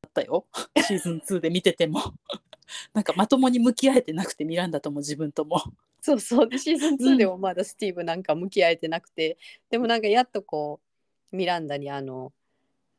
[0.09, 0.45] ったよ。
[0.85, 2.01] シーズン2で見てても。
[2.93, 5.61] なんかまともに向き合えてなくてミランダとも自分とも。
[6.01, 6.49] そうそう。
[6.49, 9.37] でシーズン2でもまだスティーブなんか向き合えてなくて、
[9.69, 10.81] でもなんかやっとこ
[11.31, 12.33] うミランダにあの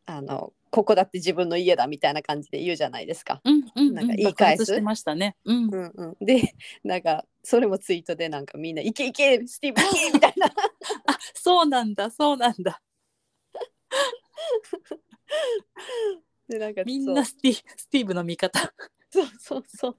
[0.06, 3.40] あのここだって自分の家だみたいな感じで言うじゃないですか。
[3.44, 4.78] うんうん、うん、なんか言い返す？
[4.82, 5.34] ましたね。
[5.46, 5.70] うん。
[5.72, 10.48] うんうん、で なんかそれもツイートでなんかみんな「いけいけスティーブいけ!」みたいな。
[11.06, 12.82] あそうなんだそうなんだ。
[16.46, 18.74] でなんかみんなスティスティーブの味方。
[19.08, 19.96] そうそうそう。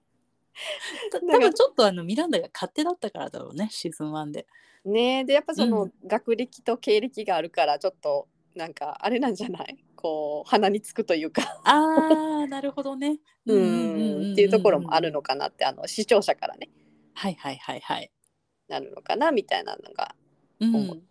[1.11, 4.45] 多分ちょっとあのミランダが勝手だったからだろうねシーズン1で。
[4.85, 5.93] ねえでやっぱその、うん。
[6.05, 9.77] 学歴と経歴があるからちょっとなんかあれなんじゃない？
[9.95, 11.43] こう鼻につくというか。
[11.63, 13.19] あーなるほどね。
[13.47, 14.33] うん。
[14.33, 16.69] っていうところもあるのかなってあの視聴者からね。
[17.13, 18.11] はいはいはいはい。
[18.67, 20.15] なるのかなみたいなのが
[20.59, 20.75] うん。
[20.75, 21.01] 思う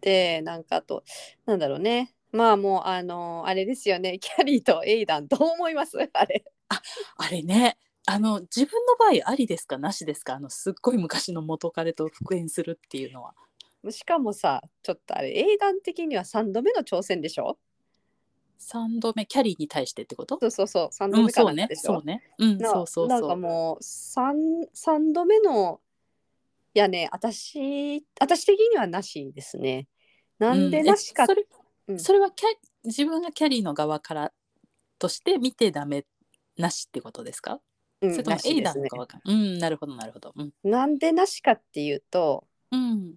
[0.00, 1.02] でなんかあと
[1.46, 2.14] なんだろうね。
[2.32, 4.18] まあもうあのあれですよね。
[4.20, 5.98] キャリーとエイダンどう思います？
[6.12, 6.44] あれ。
[6.68, 7.76] あれね。
[8.06, 9.76] あの自分の場合ありですか？
[9.78, 10.34] なしですか？
[10.34, 13.34] あのすっごい昔の元彼と復縁するっていうのは
[13.88, 17.58] しかもさちょっとあれエイダン的には3度目の挑戦でしょ
[18.60, 20.38] ？3度目キャリーに対してってこと？
[20.40, 21.62] そうそうそう3度うん目かそうね。
[21.62, 22.22] なんかでしょ、そうね。
[22.38, 25.80] うんなそうそうなんかそうもう 3, 三度目の
[26.74, 29.88] いやね私私的にはなしですね。
[30.38, 31.46] なんでなしか、うんえそれ
[31.88, 31.98] うん。
[31.98, 32.48] それはキャ
[32.84, 34.32] 自分がキャリーの側から
[34.98, 36.04] として見てダメ
[36.58, 37.60] なしってことですか、
[38.02, 38.88] うんそれともエイなしですね。
[38.90, 39.32] ダンの側から？
[39.32, 40.32] うんなるほどなるほど。
[40.36, 43.14] うん、なんでなしかっていうとうん、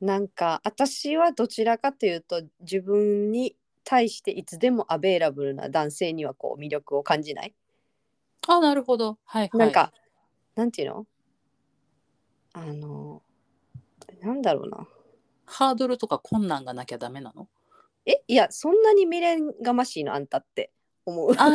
[0.00, 7.54] なんか私はどちらかというと自分に対していつでもアベイラブルな男性にはこう魅力を感じない、
[8.46, 9.18] あなるほど。
[9.24, 9.58] はいはい。
[9.58, 9.92] なんか
[10.54, 11.06] なんていうの？
[12.52, 13.22] あの
[14.22, 14.86] なんだろうな。
[15.44, 17.48] ハードルとか困難がなきゃダメなの？
[18.04, 18.22] え？
[18.26, 20.14] いやそんなに未練がましいの？
[20.14, 20.72] あんたって
[21.04, 21.32] 思う。
[21.32, 21.50] ああ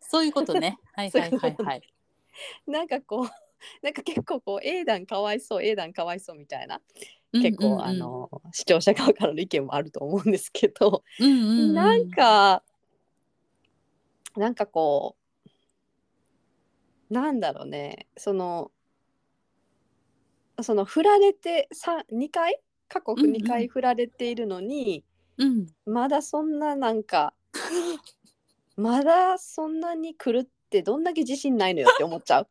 [0.00, 0.78] そういうことね。
[0.92, 1.82] はいはいはいはい。
[2.66, 3.30] なんかこう
[3.82, 6.80] なんか結構こう A 団かわいそう A 団かわいそうみたいな
[7.32, 7.78] 結構、うんうん。
[7.78, 12.62] うんあの視聴者側からの意見もあると思うんですけど、うんうんうんなんか
[14.36, 15.16] なんかこ
[17.10, 18.70] うなんだろうねその
[20.62, 23.32] その振られてさ2回過去うんうん。
[23.32, 25.04] 2回振られているのに、
[25.38, 25.66] うん。
[25.86, 27.34] まだそんななんか
[28.76, 32.48] まだそんなに来るってどんだけ自信ないのよって思っちゃう。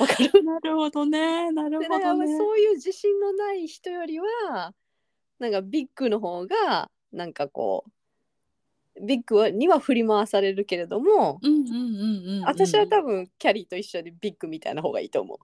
[0.00, 0.44] わかる。
[0.44, 1.52] なるほどね。
[1.52, 2.36] なるほどね。
[2.36, 4.74] そういう自信のない人よりは
[5.38, 7.90] なんかビッグの方がなんかこう
[9.06, 12.44] ビッグはには振り回されるけれども、うんうんうんうんうん。
[12.44, 15.38] 私は多分キャリーと一緒でビッグみたいな方がいいと思う。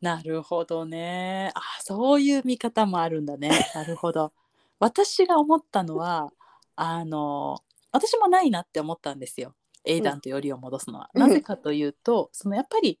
[0.00, 1.52] なるほどね。
[1.54, 3.50] あそういう見方もあるんだね。
[3.74, 4.32] なるほど。
[4.78, 6.32] 私が思ったのは
[6.74, 7.58] あの
[7.92, 9.54] 私もないなって思ったんですよ。
[9.84, 11.22] エイダンとよりを戻すのは、うん。
[11.22, 12.98] なぜかというとそのやっぱり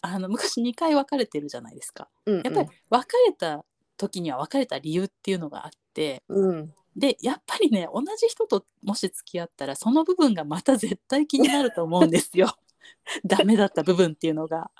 [0.00, 2.08] あの昔2回別れてるじゃないですか。
[2.26, 2.42] うんうん。
[2.44, 3.64] やっぱり別れた
[3.96, 12.56] 時には別れた理由っていうのがあってうん、でやっぱりね同じ人ともし付き合ったらその部分がまた絶対気になると思うんですよ。
[13.26, 14.70] ダメだった部分っていうのが。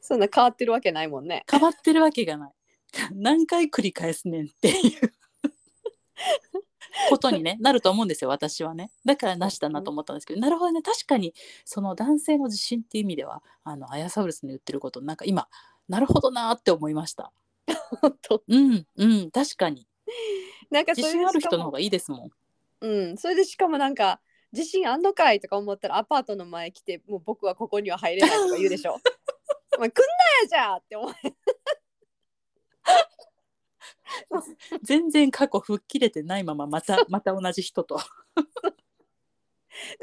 [0.00, 1.44] そんな変わってるわけないもんね。
[1.50, 2.52] 変わってるわけがない。
[3.12, 5.12] 何回繰り返すねんっていう
[7.08, 8.90] ことに、ね、 なると思うんですよ私はね。
[9.04, 10.82] だからなしだなと思ったんですけどなるほどね。
[10.82, 11.34] 確かに
[11.64, 15.48] その男性の自信っていう意味ではあのアヤサウルスの言ってることなんか今
[15.88, 17.32] なるほどなーって思いました。
[18.00, 18.42] 本当。
[18.46, 19.86] うんうん確かに。
[20.70, 22.30] なんか自信ある人の方がいいですもん。
[22.80, 24.20] うん、それでしかもなんか
[24.52, 28.96] 自信あんのかいとか思ったらアパートの前来てもう僕はここには入れないとか言うでしょ。
[29.76, 31.12] お前来んなよじゃあって思う。
[34.82, 38.02] 全然過去吹っ切れてないまままたまた同じ人と、で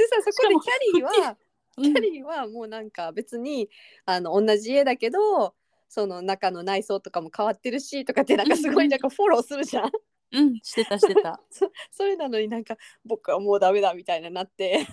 [0.07, 1.37] さそこでキャリーは
[1.77, 1.93] うん。
[1.93, 3.69] キャリーはもうなんか別に
[4.05, 5.55] あの同じ家だけど
[5.89, 9.91] その中の内装とかも変わってるしとかってなんかすごいなんかフォローするじゃん。
[10.31, 11.39] うんしてたしてた。
[11.49, 14.85] そそれなのになんか僕はもうダメだみたいななって。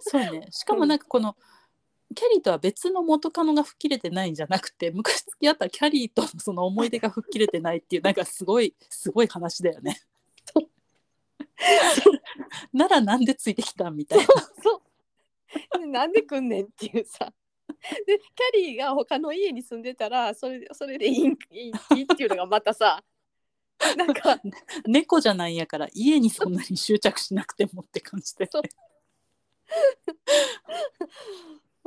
[0.00, 0.48] そうね。
[0.50, 1.36] しかもなんかこの、
[2.16, 10.00] キャリーとは別の元カノが吹っ切れてないんじゃなくて昔付き合ったキャリーとのその思い出が吹っ切れてないっていうなんかすごいすごい話だよね。
[12.72, 14.24] ならなんでついてきたんみたいな。
[14.62, 14.82] そ
[15.76, 17.32] うでなんで来んねんっていうさ
[18.06, 23.02] でキャリーが他の家に住んでたらそれでそれでいいんいいっていうのがまたさ
[23.96, 24.40] なんか
[24.86, 28.48] 猫じゃないんやから家にそんなに執着しなくてもって感じで。
[28.50, 28.62] そ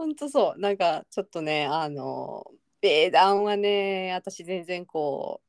[0.04, 0.60] うほんとそう。
[0.60, 2.46] なんかちょっとねあの
[2.82, 5.42] 英断はね私全然こ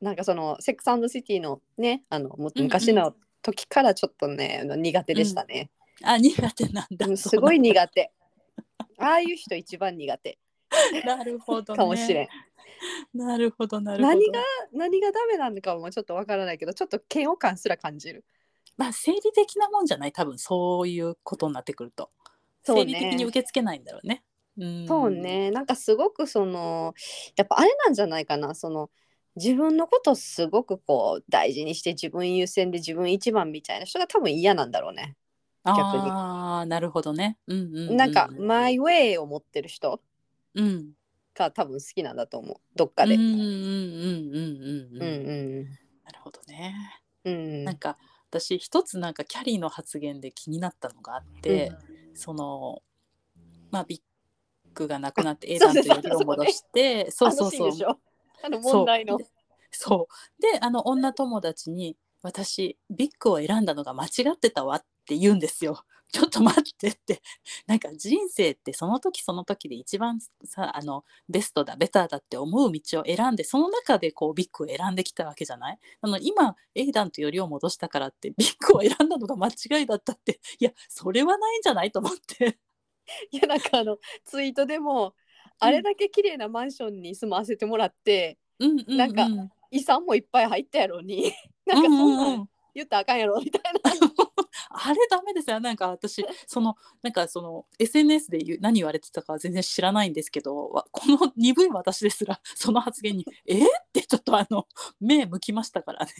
[0.00, 5.70] うなんかその「セックスシティ」のねあの昔の時からちょっとね、あの苦手でしたね、
[6.02, 7.06] あ苦手なんだ。
[7.06, 8.10] うんすごい苦手。
[8.98, 10.38] ああいう人一番苦手。
[11.04, 14.16] なるほど、ね、かもしれん、なるほどなるほど。
[14.16, 14.40] 何が
[14.72, 18.24] 何がダメなのかもちょっとわからないけどちょっと嫌悪感すら感じる。
[18.76, 20.12] まあ生理的なもんじゃない？
[20.12, 22.10] 多分そういうことになってくると、
[22.64, 24.24] 生理的に受け付けないんだろうね。
[24.58, 24.86] うん。
[24.86, 25.50] そうね。
[25.50, 26.94] なんかすごくその
[27.36, 28.54] やっぱあれなんじゃないかな。
[28.54, 28.90] その
[29.36, 35.16] 自分のことすごくこう大事にして自分優先で自分一番みたいな人が多分嫌なんだろうね。
[35.66, 36.10] 逆に。
[36.10, 37.38] ああなるほどね。
[37.46, 40.00] うんうんうんなんかマイウェイを持ってる人
[40.54, 40.92] うん。
[41.34, 42.56] が多分好きなんだと思う。
[42.76, 43.14] どっかで。
[43.14, 45.60] うんうんうんうんうんうんうん。
[45.62, 45.64] う
[46.04, 46.74] なるほどね。
[47.24, 47.64] んうん。
[47.64, 47.98] なんか
[48.30, 51.72] 私一つなんかキャリーの発言で気になったのがあって、
[52.14, 52.82] その
[53.70, 54.00] まあビッ
[54.74, 57.70] グが亡くなってエーダンとよりを戻してそうそうそう
[58.42, 59.28] あの問題のそう。
[59.70, 65.84] そうであの女友達に「私ビッグを選んだのが間違ってたわ」って言うんですよ。
[66.12, 67.22] ちょっと待ってって。
[67.66, 75.78] なんか人生ってその時その時で一番さあのベストだベターだって思う道を選んでその中でこうビッグを選んできたわけじゃない？
[76.00, 80.40] あの今エイダンとよりを戻したからって ビッグを選んだのが間違いだったって。
[80.60, 81.90] いやそれはないんじゃない？
[81.92, 82.58] と思って。
[83.30, 85.14] いやなんかあのツイートでも
[85.58, 89.26] あれだけ綺麗なマンションに住まわせてもらって、うんうん、うん、なんか
[89.70, 91.32] 遺産もいっぱい入ったやろに。
[91.66, 92.50] なんかそんううなんうん。
[92.74, 93.80] 言ったらあかんやろみたいな。
[94.86, 95.50] あれダメです。
[95.50, 103.64] よなんか私そのなんかその SNS で言う何言われてたかは全然知らないんですけどわ この鈍い私ですらその発言に「え？
[103.64, 104.66] っ?」てちょっとあの
[105.00, 106.12] 目向きましたからね。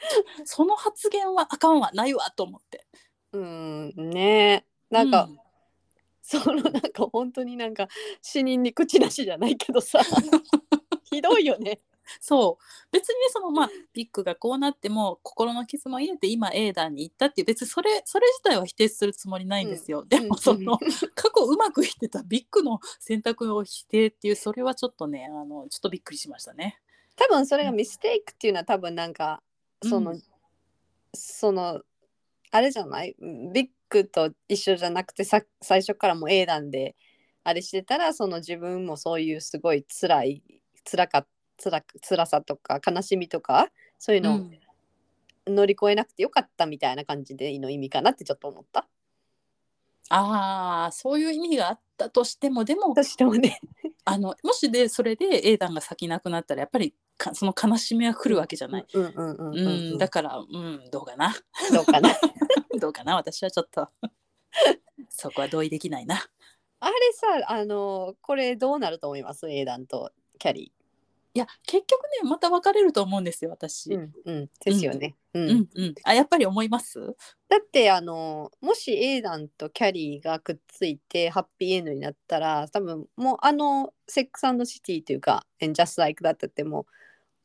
[0.44, 2.86] その発言はあかんわないわと思って。
[3.32, 5.38] うんねなんか、うん。
[6.22, 7.88] そのなんか本当になんか
[8.20, 10.00] 死人に口なしじゃないけどさ。
[11.04, 11.80] ひどいよね。
[12.20, 12.64] そう。
[12.90, 20.78] 別にねそのまあビッグがこうなっても心の傷も癒えて今 A 団に行ったっていう別にそれそれ自体は否定するつもりないんですよ、でもその
[21.14, 26.80] 過去うまくいってたビッグの選択を否定っていうそれはちょっとねあのちょっとびっくりしましたね。
[27.16, 29.42] 多分それがミステイクっていうのは多分なんか
[29.82, 30.22] その、うん。
[31.14, 31.82] その
[32.50, 33.14] あれじゃない？
[33.52, 36.96] ビッグと一緒じゃなくてさ最初からもう A 団で
[37.44, 40.42] あれしてたらその自分もそういうすごい辛い
[40.90, 41.26] 辛か
[41.62, 44.58] 辛く辛さとか悲しみとかそういうのをうん
[45.46, 48.86] 乗り越えなくてよかったみたいな感じでの意味かなってちょっと思った。
[50.08, 53.60] ああそういう意味があったとしてもでもとしてもね。
[54.04, 58.86] あのもしでそれで A 団が先なくなったらやっぱりかその悲しみは来るわけじゃない。
[58.92, 61.34] うんだから、うん、どうかな。
[61.72, 62.10] どうかな。
[62.80, 63.88] どうかな、私はちょっと。
[65.08, 66.16] そこは同意できないな。
[66.80, 70.72] あれさあのこれどうなると思います ?A 団とキャリ
[71.34, 73.90] いや、結局ね、また別れると思うんですよ、私。
[73.90, 73.96] ー。
[73.96, 75.16] うんうんですよね。
[75.32, 77.00] うんうん、うん、あ、やっぱり思います？
[77.48, 86.84] だってあのもし A 団とキャリーがくっついてハッピーエンドになったら多分もうあのセックスシティというか「And Just Like だったってもう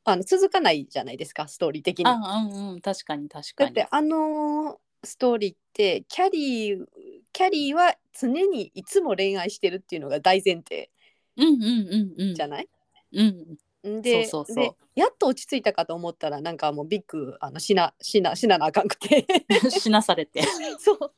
[0.04, 2.06] あの続かないじゃないですかストーリー的に。
[2.12, 3.71] うん、うん、確かに、確かに。
[3.71, 6.86] ってあのストーリーってキャリー
[7.32, 10.89] キャリーは常にいつも恋愛してるっていうのが大前提
[11.38, 12.36] うん、うん、うん、うん。
[12.36, 12.67] じゃない、
[13.13, 13.58] うん、ん
[14.02, 14.63] でそうそうそう。
[14.63, 19.26] でやっと落ち着いたかと思ったらなんかもうビッグあの死な死な死ななあかんくて。
[19.69, 20.41] 死なされて。
[20.80, 21.13] そう。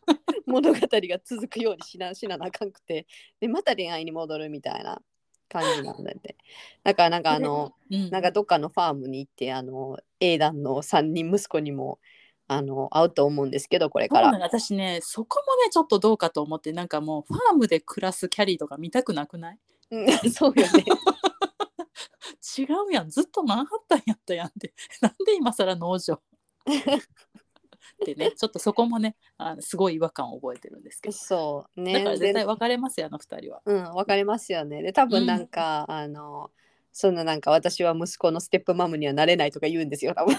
[0.45, 3.07] 物語が続くように死な死ななあかんくて。
[3.39, 5.01] でまた恋愛に戻るみたいな
[5.47, 6.35] 感じなんだって。
[6.83, 11.99] だからなんかあのうん、なんかどっかのファームに行ってあの A 団の3人息子にも
[12.47, 14.31] あの会うと思うんですけどこれから。
[14.39, 19.59] 私ね、そこもね、ちょっとどうかと思って、なんかもうファームで暮らすキャリーとか見たくなくない？
[19.91, 20.83] うん そうよね
[22.57, 26.21] 違うやん、ずっとマンハッタンやったやんって、 なんで今更農場？
[28.01, 31.13] ってね、ちょっとそこもね、あのすごい違和感を覚えてるんですけど。
[31.13, 33.61] そうねだから絶対で別れますよ、あの二人は。
[33.65, 36.51] うんわかりますよねで多分なんか、あの
[36.91, 40.35] そんななんか私は息子のステップマムにはなれないとか言うんですよ多分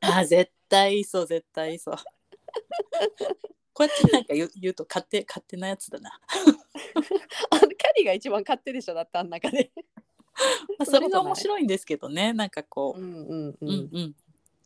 [0.00, 1.94] あ、絶対そう、絶対そう。
[3.72, 6.10] こうやってなんか言う言うと勝手勝手なやつだな。
[7.50, 9.70] あのキャリーが一番勝手でしょだってあん中で
[10.78, 14.14] まあそれが面白いんですけどね、なんかこう、うんうんううんんうん、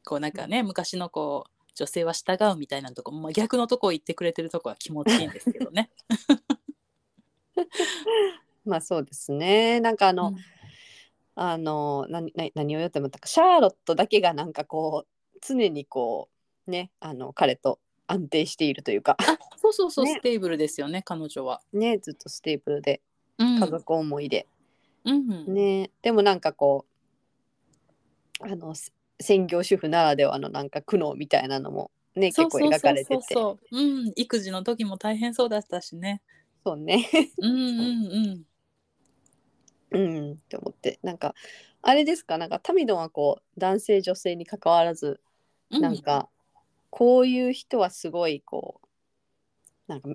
[0.05, 5.91] こうなんかね、昔のこう女性は従うみたいなとこ、まあ、逆のとこ言ってくれてるとこは気持ちいいんですけどね。
[8.65, 9.81] まあそうですね。
[9.81, 10.37] なんかあの、うん。
[11.37, 16.29] あの何を言ってもシャーロットだけがなんかこう常にこ
[16.69, 19.17] うねあの彼と安定しているというか。
[19.19, 20.15] あそうそうそう、 ね。
[20.15, 21.61] stable ですよね彼女は。
[21.73, 23.01] ねずっと stable で
[23.39, 24.47] 家族思いで、
[25.05, 25.91] うんね。
[26.03, 26.87] でもなんかこ
[28.41, 33.15] うあのせ専業主婦ならではのなんか苦悩みたいなのもね結構描かれてて。
[33.15, 34.13] そうそううん。
[34.17, 36.21] 育児の時も大変そうだったしね。
[36.65, 37.09] そうね。
[37.39, 38.47] うんうん
[39.93, 40.33] うん。
[40.35, 40.99] って思って。
[41.03, 41.35] なんか
[41.83, 42.39] あれですか？
[42.39, 45.21] なんかタミドンはこう男性女性に関わらず
[45.71, 45.81] うん。
[45.81, 46.29] なんか
[46.91, 48.87] こういう人はすごいこう
[49.87, 50.09] なんか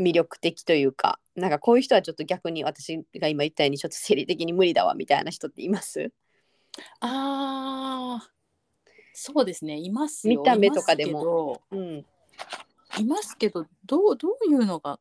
[0.00, 6.10] 魅力的というかなんかこういう人はちょっと逆に私が今言ったようにちょっと生理的に無理だわみたいな人っています？
[7.00, 8.30] あー
[9.12, 9.76] そうですね。
[9.78, 10.40] いますよ。
[10.40, 11.60] 見た目とかでも。
[11.70, 12.06] いますけどうん。
[12.98, 14.98] いますけどどうどういうのが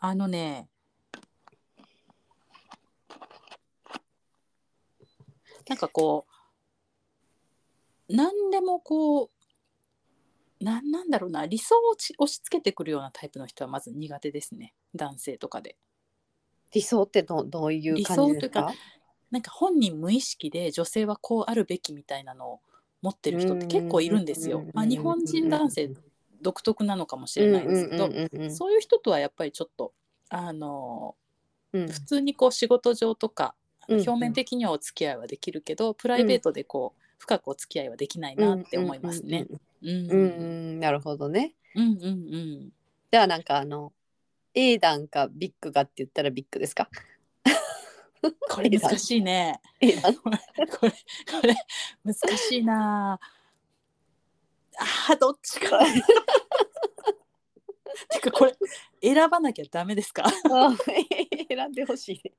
[0.00, 0.68] あのね
[5.68, 6.26] なんかこ
[8.08, 9.30] う何でもこう
[10.60, 14.74] なんなんだろうな理想をち押し付けてくるようなタイプの人はまず苦手ですね。
[14.94, 15.76] 男性とかで。
[16.72, 18.68] 理想ってどどういう感じですか？
[18.70, 18.78] 理
[19.30, 22.60] なんか本人無意識で女性はこうあるべきみたいなのを
[23.00, 24.64] 持ってる人って結構いるんですよ。
[24.74, 25.90] まあ、日本人男性
[26.42, 29.94] 独特なのかもしれないですけど、そういう人とはやっぱりちょっと
[30.28, 31.16] あの
[31.72, 31.88] うん。
[31.88, 33.54] 普通にこう仕事上とか
[33.88, 34.00] うん。
[34.00, 39.46] 表面的にはお付き合いはできるけど、プライベートでこう深くお付き合いはできないなって思いますね。
[39.82, 40.80] うん。
[40.80, 41.54] なるほどね。
[41.76, 42.72] うんうんうん。
[43.12, 43.92] じゃあなんかあの
[44.54, 46.88] A 弾かビッグかって言ったらビッグですか？
[48.50, 49.60] これ難しいね。
[49.80, 50.38] A 弾これ
[50.70, 50.88] こ
[51.46, 51.54] れ
[52.04, 53.20] 難しいな。
[54.78, 55.78] あーどっちか。
[55.78, 55.86] な
[58.10, 58.56] てかこれ
[59.02, 60.24] 選ばなきゃダメですか？
[60.26, 60.32] あ
[61.48, 62.20] 選んでほしい。
[62.24, 62.32] ね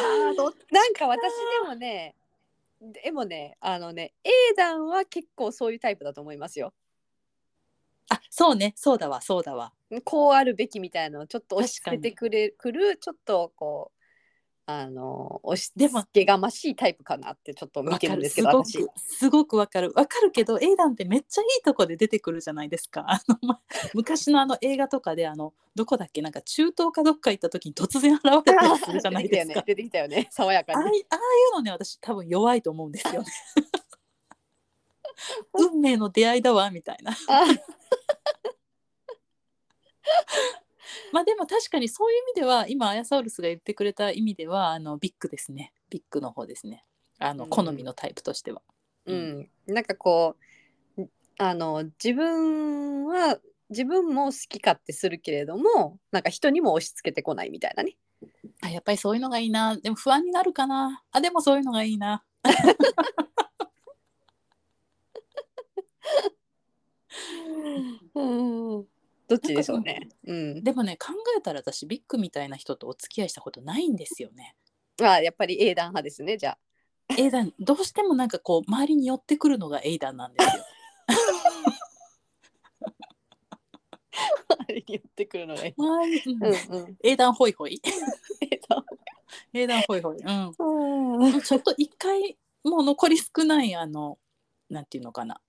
[0.00, 1.20] あーどっなんか私
[1.62, 2.14] でもね
[2.82, 6.74] でもねあのね A 弾は結構そういうタイプだと思いますよ。
[8.08, 8.72] あそうね。
[8.76, 9.72] そうだわそうだわ。
[10.04, 11.96] こうあるべきみたいなのをちょっと押し確かに。
[11.98, 14.01] 付けてくれくるちょっとこう
[14.64, 19.92] あの押しでも付けがましいタイプかなってちょっと見てるんですけどすごくすごくわかる。
[19.94, 23.04] わかるけど A 団ってめっちゃいいとこで出てくるじゃないですか。
[23.08, 23.60] あの、ま、
[23.92, 29.62] 昔のあの映画とかであのどこだっけなんか中東かどっか行った時に突然現れたりするじゃないですか。
[29.66, 30.16] 出てきたよね。
[30.16, 30.78] ね爽やかに。
[30.78, 30.90] ああい
[31.52, 33.28] うのね私多分弱いと思うんですよね。
[35.54, 37.12] 運命の出会いだわみたいな。
[37.28, 37.44] あ
[41.12, 45.72] まあでも確かにそういう意味では今アヤサウルスが言ってくれた意味ではあのビッグですね。
[45.90, 46.84] ビッグの方ですね。
[47.18, 48.62] あのうん好みのタイプとしては、
[49.06, 50.36] うん、なんかこ
[50.98, 51.02] う
[51.38, 53.38] あの自分は
[53.70, 57.96] 自分も好き勝手するけれどもなんか人にも押し付けてこないみたいなね。
[58.62, 59.76] あやっぱりそういうのがいいな。
[59.76, 61.02] でも不安になるかな。
[61.10, 62.24] あでもそういうのがいいな。
[68.14, 68.22] う
[68.80, 68.86] ん
[69.32, 70.08] どっちでしょうね。
[70.26, 70.62] うん。
[70.62, 74.54] でもね考えたら私ビッグみたいな人とお付き合いしたことないんですよね。
[75.00, 76.58] あやっぱり A 弾派ですねじゃあ。
[77.18, 80.64] エイダンどうしてもなんかこう周りに寄ってくるのがエイダンなんですよ。
[84.58, 86.44] あれに寄ってくるのがいい周りうん。
[86.44, 86.96] うんうん。
[87.02, 87.52] エイダンホイ。
[87.52, 87.80] ホイ
[89.66, 90.18] ダンホイホイ。
[91.42, 94.18] ちょっと一回もう残り少ないあの
[94.68, 95.40] なんていうのかな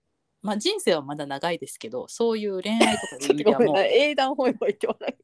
[0.43, 3.83] まあ人生はまだ長いですけどそういう恋愛とかちょっという意味ではもう ごめん。
[3.83, 5.23] なさい A 弾ホイホイって笑い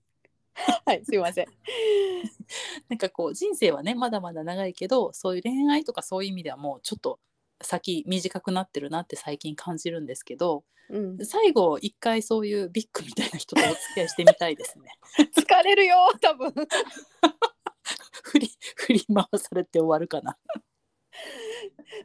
[0.86, 1.46] はいすいません。
[2.90, 7.20] なんかこう人生はねまだまだ長いけどそういう恋愛とかそういう意味ではもうちょっと
[7.62, 11.26] 先短くなってるなって最近感じるんですけどうん。
[11.26, 14.90] 最後一回そういうビッグみたいな人とお付き合いしてみたいですね。
[15.36, 16.52] 疲れるよ多分。
[18.24, 20.38] 振り振り回されて終わるかな。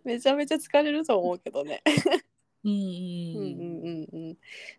[0.05, 1.83] めちゃめちゃ疲れると思うけどね
[2.65, 3.37] うんうんうん。
[3.37, 4.37] うんうんうん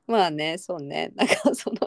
[0.08, 1.12] まあねそうね。
[1.16, 1.78] なんかその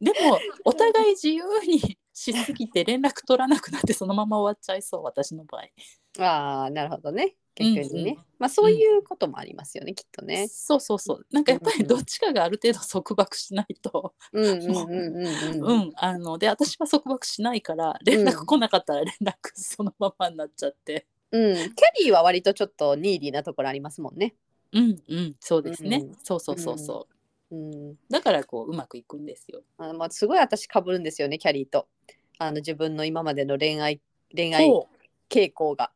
[0.00, 6.24] でもお互い自由にしすぎて連絡取らなくなってそのまま終わっちゃいそう私の場合。
[6.24, 7.34] ああなるほどね。
[7.56, 8.16] 逆にね、うんうん。
[8.38, 10.46] まあそういうこともありますよね、きっとね。
[10.48, 11.26] そうそうそう。
[11.32, 15.64] なんかやっぱりどっちかがある程度束縛しないと、うんうんうんうんうん。
[15.64, 15.92] うん。
[15.96, 21.06] あので私は束縛しないから連絡来なかったら連絡そのままになっちゃって。
[21.30, 21.66] うん、キャ
[22.04, 24.34] リーは割とちょっとニーディーなところありますもんね。
[24.72, 26.16] うんうんそうですね、うん。
[26.22, 27.06] そうそうそうそ
[27.50, 27.58] う、う
[27.92, 29.62] ん、だからこううまくいくんですよ。
[29.78, 31.88] あまあすごい私かぶるんですよねキャリーと。
[32.38, 34.00] あの自分の今までの恋愛
[34.34, 34.96] 恋愛ほう。
[35.28, 35.90] 傾向が。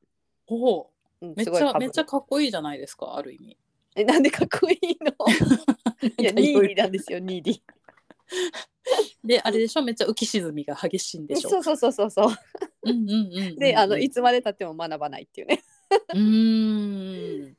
[0.47, 1.27] ほう。
[1.27, 1.73] うんめっすごい被る。
[1.73, 3.57] ちゃめっちゃかっこいいじゃないですかある意味。
[3.95, 5.13] えなんでかっこいいの？
[6.19, 7.61] いやニーディーなんですよニーディー。
[9.25, 11.51] であれでしょめっちゃ浮き沈みが激しいんでしょ。
[11.51, 12.35] そうそうそうそうそう。
[12.85, 13.57] うんうんうんうんうん。
[13.57, 15.63] であのいつまでたっても学ばないっていうね。
[16.15, 17.57] うーん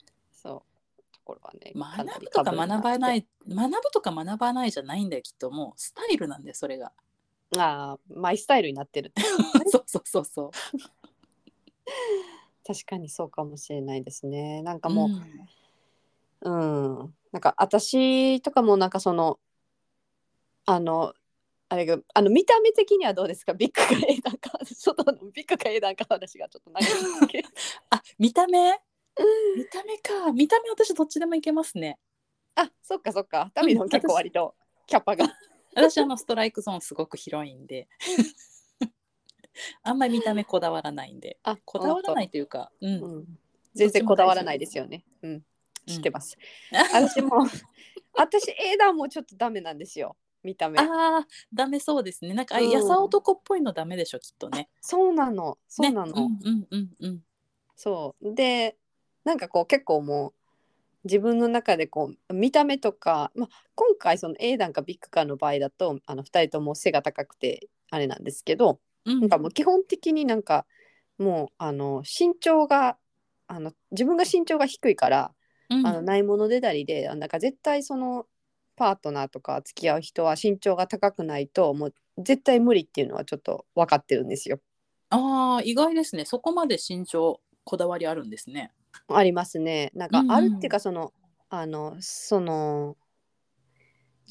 [1.23, 1.71] ころはね。
[1.75, 5.79] 学ぶとか学ばないい学ぶとか学ばないじゃないんだよきっともう。
[5.79, 6.91] スタイルなんだよそれが。
[7.57, 9.13] ああマイスタイルになってる
[9.69, 10.51] そうそうそうそう。
[12.65, 14.61] 確かにそうかもしれないですね。
[14.63, 15.09] なんかうも
[16.41, 19.39] う、うん、なんか私とかもなんかその
[20.65, 21.13] あの
[21.69, 23.53] あれがあの見た目的にはどうですか？
[23.53, 27.41] ビッグか A 段か外のビッグか A 段か話がちょっと長いんですけ。
[27.41, 27.49] ど
[27.91, 28.79] あ見た目？
[29.55, 30.31] 見た目か。
[30.31, 31.99] 見た目私どっちでもいけますね。
[32.55, 33.51] あそっかそっか。
[33.53, 34.55] タミノン結構割と
[34.87, 35.25] キャパが。
[35.75, 37.87] 私あのストライクゾーンすごく広いんで。
[39.83, 41.37] あんまり見た目こだわらないんで。
[41.43, 43.25] あこだわらないというかうん、うん、
[43.75, 45.05] 全然こだわらないですよね。
[45.21, 45.45] うん、
[45.85, 46.37] 知ってます。
[46.91, 47.45] 私も
[48.13, 50.15] 私 A 段もちょっとダメなんですよ。
[50.43, 50.79] 見た目。
[50.79, 50.83] あ
[51.19, 52.33] あダメそうですね。
[52.33, 52.69] なんか、あうん。
[52.69, 54.69] やさ男っぽいのダメでしょきっとね。
[54.81, 55.57] そうなの。
[55.67, 56.13] そうなの。
[56.13, 57.23] ね、うんうんうんうん。
[57.75, 58.33] そう。
[58.33, 58.77] で
[59.23, 60.33] なんかこう結構もう
[61.05, 69.19] 自分の中でこう見た目とか、まあ、今回その A 段かビッグかの場合だとあの2人とも背が高くてあれなんですけどうん。
[69.21, 70.65] なんかもう基本的になんか
[71.17, 72.97] もうあの身長が
[73.47, 75.31] あの自分が身長が低いから、
[75.69, 75.85] うん。
[75.85, 78.25] あのないものでだりでなんか絶対その
[78.75, 84.59] パートナーとか付き合う人は身長が高くないともう絶対無理っていうのはちょっと分かってるんですよ。
[85.09, 86.25] ああ意外ですね。
[86.25, 88.71] そこまで身長こだわりあるんですね
[89.07, 89.91] ありますね。
[89.93, 91.13] なんかあるっていうかその、
[91.49, 92.97] あのその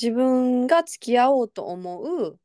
[0.00, 2.38] 自分が付き合おうと思う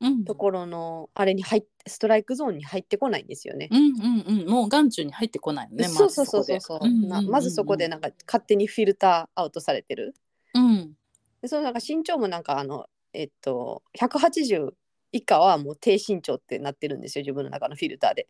[0.00, 3.68] うんところのあれに入っストライクゾーンに入ってこないんですよね。
[3.70, 10.14] うんうんうんもう眼中に入ってこないのねそうそうそうそうそう、まずなまずそこでなんか勝手にフィルターアウトされてる。
[10.54, 10.92] うん
[11.40, 14.72] でそのなんか身長もなんかあのえっと180
[15.12, 18.28] 以下はもう低身長ってなってるんですよ自分の中のフィルターで。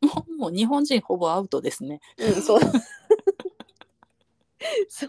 [0.00, 2.00] もうもう日本人ほぼアウトですね。
[2.18, 2.60] うん、そう。
[4.88, 5.08] そう。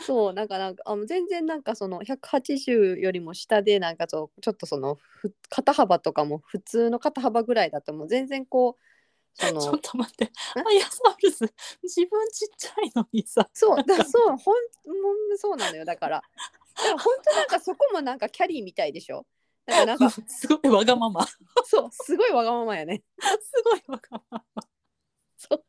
[0.00, 8.08] そうなんかなんかあの全然なんかその180よりも下でなんかそうちょっとそのふ肩幅とかも普通の肩幅ぐらいだともう。
[8.08, 8.82] 全然こう
[9.36, 10.30] そちょっのと待って。
[10.54, 11.40] あヤサウルス
[11.82, 13.48] 自分ちっちゃいのにさ。
[13.52, 14.54] そうだそうほん
[15.00, 16.22] もんそうなのよだから。
[16.76, 19.24] だから本当なんかそこもなんかキャリーみたいでしょ？
[19.66, 21.26] だからなんか すごいわがまま。
[21.26, 23.02] すそうすごいわがままやね。
[23.64, 24.64] ごいわがまま。
[25.36, 25.64] そう。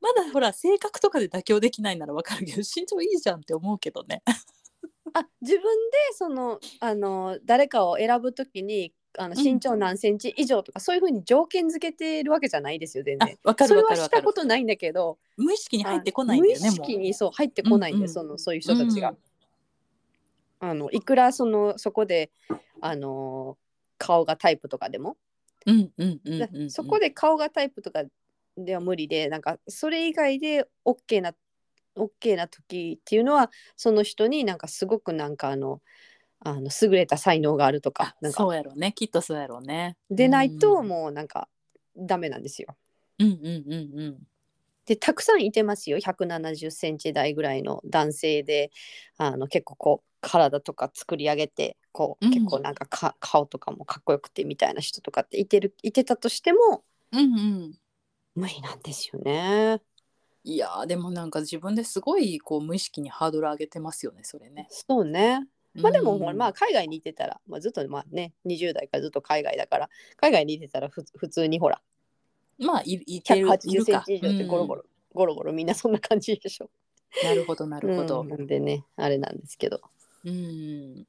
[0.00, 4.22] まだほら性格とかで妥協できないならわかるけど身長いいじゃんって思うけどね。
[5.14, 9.42] あ自分でそのあの誰かを選ぶときにあのうん。
[9.42, 13.38] 身長何センチ以上とか、そういうふうに条件付けてるわけじゃないですよ全然。
[13.44, 14.10] あわかそれはしるわかる。
[14.10, 19.10] わかるたことないんだけど無意識に入ってこないんだよねあ無意識にそう入ってこないんで、うんうんそのそういう人たちが。
[19.10, 19.18] うん
[20.60, 22.30] あのいくらそのそこで
[22.80, 23.58] あの
[23.98, 25.16] 顔がタイプとかでも、
[25.66, 26.70] うんうんうんだうんうん。
[26.70, 28.04] そこで顔がタイプとか
[28.56, 31.34] では無理でなんかそれ以外で OK な
[31.96, 35.80] OK な時っていうのはその人になんかすごくなんかあの
[36.40, 38.42] あの優れた才能があるとかあなんか。
[38.42, 38.92] そうやろうね。
[38.92, 39.96] きっとそうやろうね。
[40.10, 40.88] でないとうん。
[40.88, 41.48] もうなんか
[41.96, 42.76] ダメなんですよ。
[43.18, 44.18] うんうんうんうん
[44.86, 48.70] でたくさんいてますよ170センチ台ぐらいの男性で
[49.18, 57.78] あの結構こう体とか作り上げてこう、うん結構なんかか顔とかもかっこよくてみたいな人とかっていてるいてたとしてもうんうん
[58.34, 59.80] 無理なんですよね。
[60.44, 64.68] いやーでもなんか自分ですごいこう無意識にハードル上げてますよねそれね。
[64.70, 65.48] そうね。
[65.74, 71.80] まあでも、まあ海外にいてたら、まあ、ずっとまあね20代からずっと海外だから海外にいてたらふ普通にほら
[72.58, 74.04] まあいいけるい180るか。
[74.04, 76.66] センチ以上ってゴロゴロ、ゴロゴロみんなそんな感じでしょ。
[76.66, 76.70] うん
[77.24, 78.20] なるほどなるほど。
[78.20, 78.28] うん。
[78.28, 79.80] なんでねあれなんですけど。
[80.24, 81.06] うん。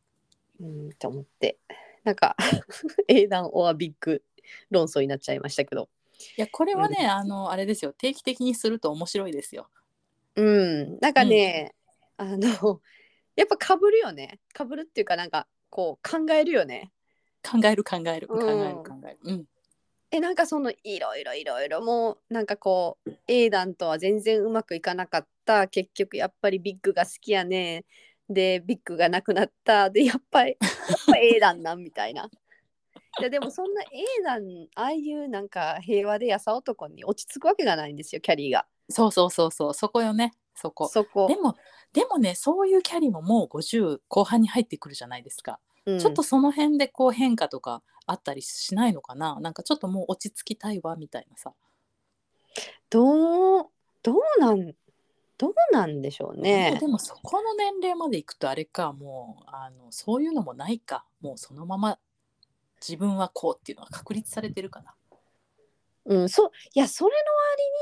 [0.61, 1.57] うんと思って。
[2.05, 2.37] なんか
[3.09, 4.23] 英断オアビッグ
[4.69, 5.89] 論争になっちゃいましたけど。
[6.37, 7.93] いやこれはね、あのあれですよ。
[7.93, 9.69] 定期的にすると面白いですよ。
[10.35, 11.75] うんなんかね、
[12.15, 12.81] あの
[13.35, 14.39] やっぱかぶるよね。
[14.53, 16.91] かぶるっていうかなんかこう考えるよね。
[17.43, 18.61] 考える考える考うん。
[18.61, 19.19] える考える。
[19.23, 19.45] うん
[20.11, 25.67] えなんかそのいろいろいろいろもうなんかこう英断とは全然うまくいかなかった。
[25.67, 27.85] 結局やっぱりビッグが好きやね。
[28.29, 29.89] でビッグがなくなった。
[29.89, 32.29] でやっぱりやっぱ英断なんみたいな。
[33.19, 34.41] いやでもそんな英断
[34.75, 38.65] ああいうなんか平和で優男に落ち着くわけがないんですよキャリーが。
[38.89, 40.87] そうそうそうそうそこよねそこ。
[40.87, 41.27] そこ。
[41.27, 41.55] でも
[41.91, 45.59] でもねそういうキャリーももう50後半に入ってくるじゃないですか。
[45.85, 45.99] うん。
[45.99, 49.39] ちょっとその辺でこう変化とかあったりしないのかな？
[49.41, 51.53] なんかちょっともう落ち着きたいわみたいなさ。
[52.89, 53.65] どう
[54.01, 54.73] どうなん
[55.37, 56.77] どうなんでしょうね。
[56.79, 61.05] でもそこの年齢までいくとあれかもうあのそういうのもないか。
[61.21, 61.99] もうそのまま
[62.81, 64.95] 自分はこうっていうのが確立されてるかな。
[66.05, 67.17] うんそういやそれの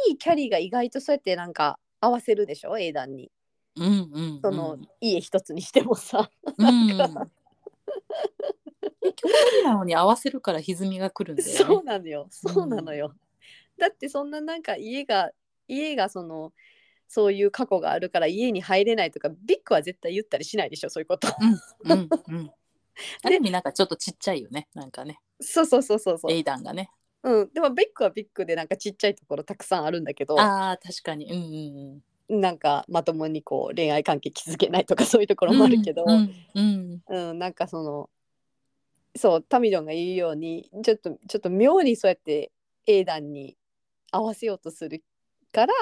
[0.07, 2.77] 割にキャリーが意外とそうやってなんか合わせるでしょ？
[2.77, 3.31] 英断に。
[3.77, 6.29] うんうん、うん、その、家一つにしてもさ。
[6.57, 6.95] うん。
[6.97, 7.27] なんか
[9.13, 11.55] 結無理なのに合わせるから歪みが来るんだよね。
[11.55, 13.13] そうなのよそうなのよ、
[13.77, 15.31] だってそんななんか家が
[15.67, 16.53] 家がその
[17.07, 21.27] そういう過去があるから家に入れないとかビッグは絶対言ったりしないでしょそういうこと
[21.85, 22.51] うんうんうん。
[23.23, 24.67] ある意味なんかちょっとちっちゃいよね。
[24.73, 26.89] なんかね、そうそうそうそうそうエイダンがね。
[27.23, 31.31] うん、でもビッグはビッグでなんかちっちゃいところたくさんあるんだけどああ、確かに。
[31.31, 32.41] うんうんうん。
[32.41, 38.09] なんかまともにこう恋愛関係築けないとかそういうところもあるけど、うんうんうんなんかその
[39.15, 42.51] そうタミドンが言うようにちょっとちょっと妙にそうやって
[42.85, 43.57] 英断に
[44.11, 45.03] 合わせようとする
[45.51, 45.73] から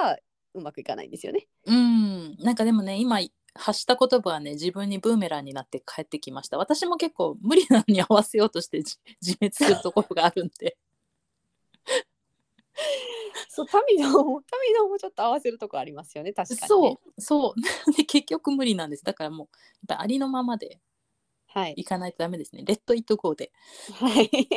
[0.53, 1.47] うまくいかないんですよね。
[1.65, 3.19] うん、なんかでもね今
[3.55, 6.57] 発した言葉はね自分にブーメランになって帰ってきました。
[6.57, 10.77] 私も結構無理なのに合わせようとしてじ 自滅するところがあるんで。
[13.49, 16.67] そうタミドンもタミドンもちょっと合わせるとこありますよね確かに、ね。
[16.67, 17.61] そうそう。
[17.95, 19.03] で結局無理なんです。
[19.03, 19.47] だからもう
[19.87, 20.79] やっぱありのままで
[21.53, 23.51] はいいかないとダメですねレッド・イット・ゴーで
[23.93, 24.29] はい。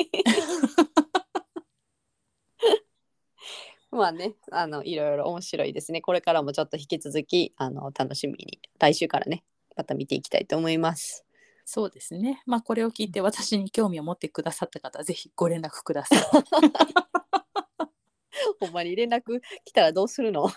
[3.90, 6.02] まあね、あのいろいろ面白いですね。
[6.02, 9.42] これからもちょっと引き続きあの楽しみに来週からね、
[9.74, 11.24] また見ていきたいと思います。
[11.68, 16.18] そうですねまあこれを聞いて私に興味を持ってくださった方はぜひご連絡ください
[18.60, 20.48] ほんまに連絡来たらどうするの？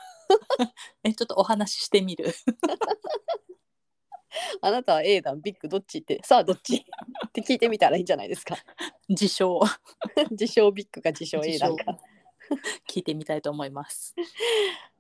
[1.04, 2.32] えちょっとお話ししてみる
[4.62, 6.78] あなたは A 弾ビッグどっちって、さあどっち？
[7.28, 8.56] って聞いてみたらいいんじゃないですか。
[9.08, 9.60] 自称
[10.32, 11.98] 自称ビッグか自称 A 弾か。
[12.88, 14.16] 聞いてみたいと思います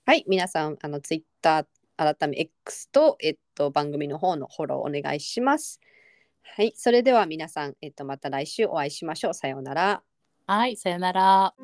[0.04, 5.80] はい、皆さんあのツイッター改め X とえっと番組の方のフォローお願いします。
[6.42, 9.34] はい、それでは皆さんえっとまた来週お会いしましょう。
[9.34, 10.02] さようなら。
[10.46, 11.54] はい、さよなら。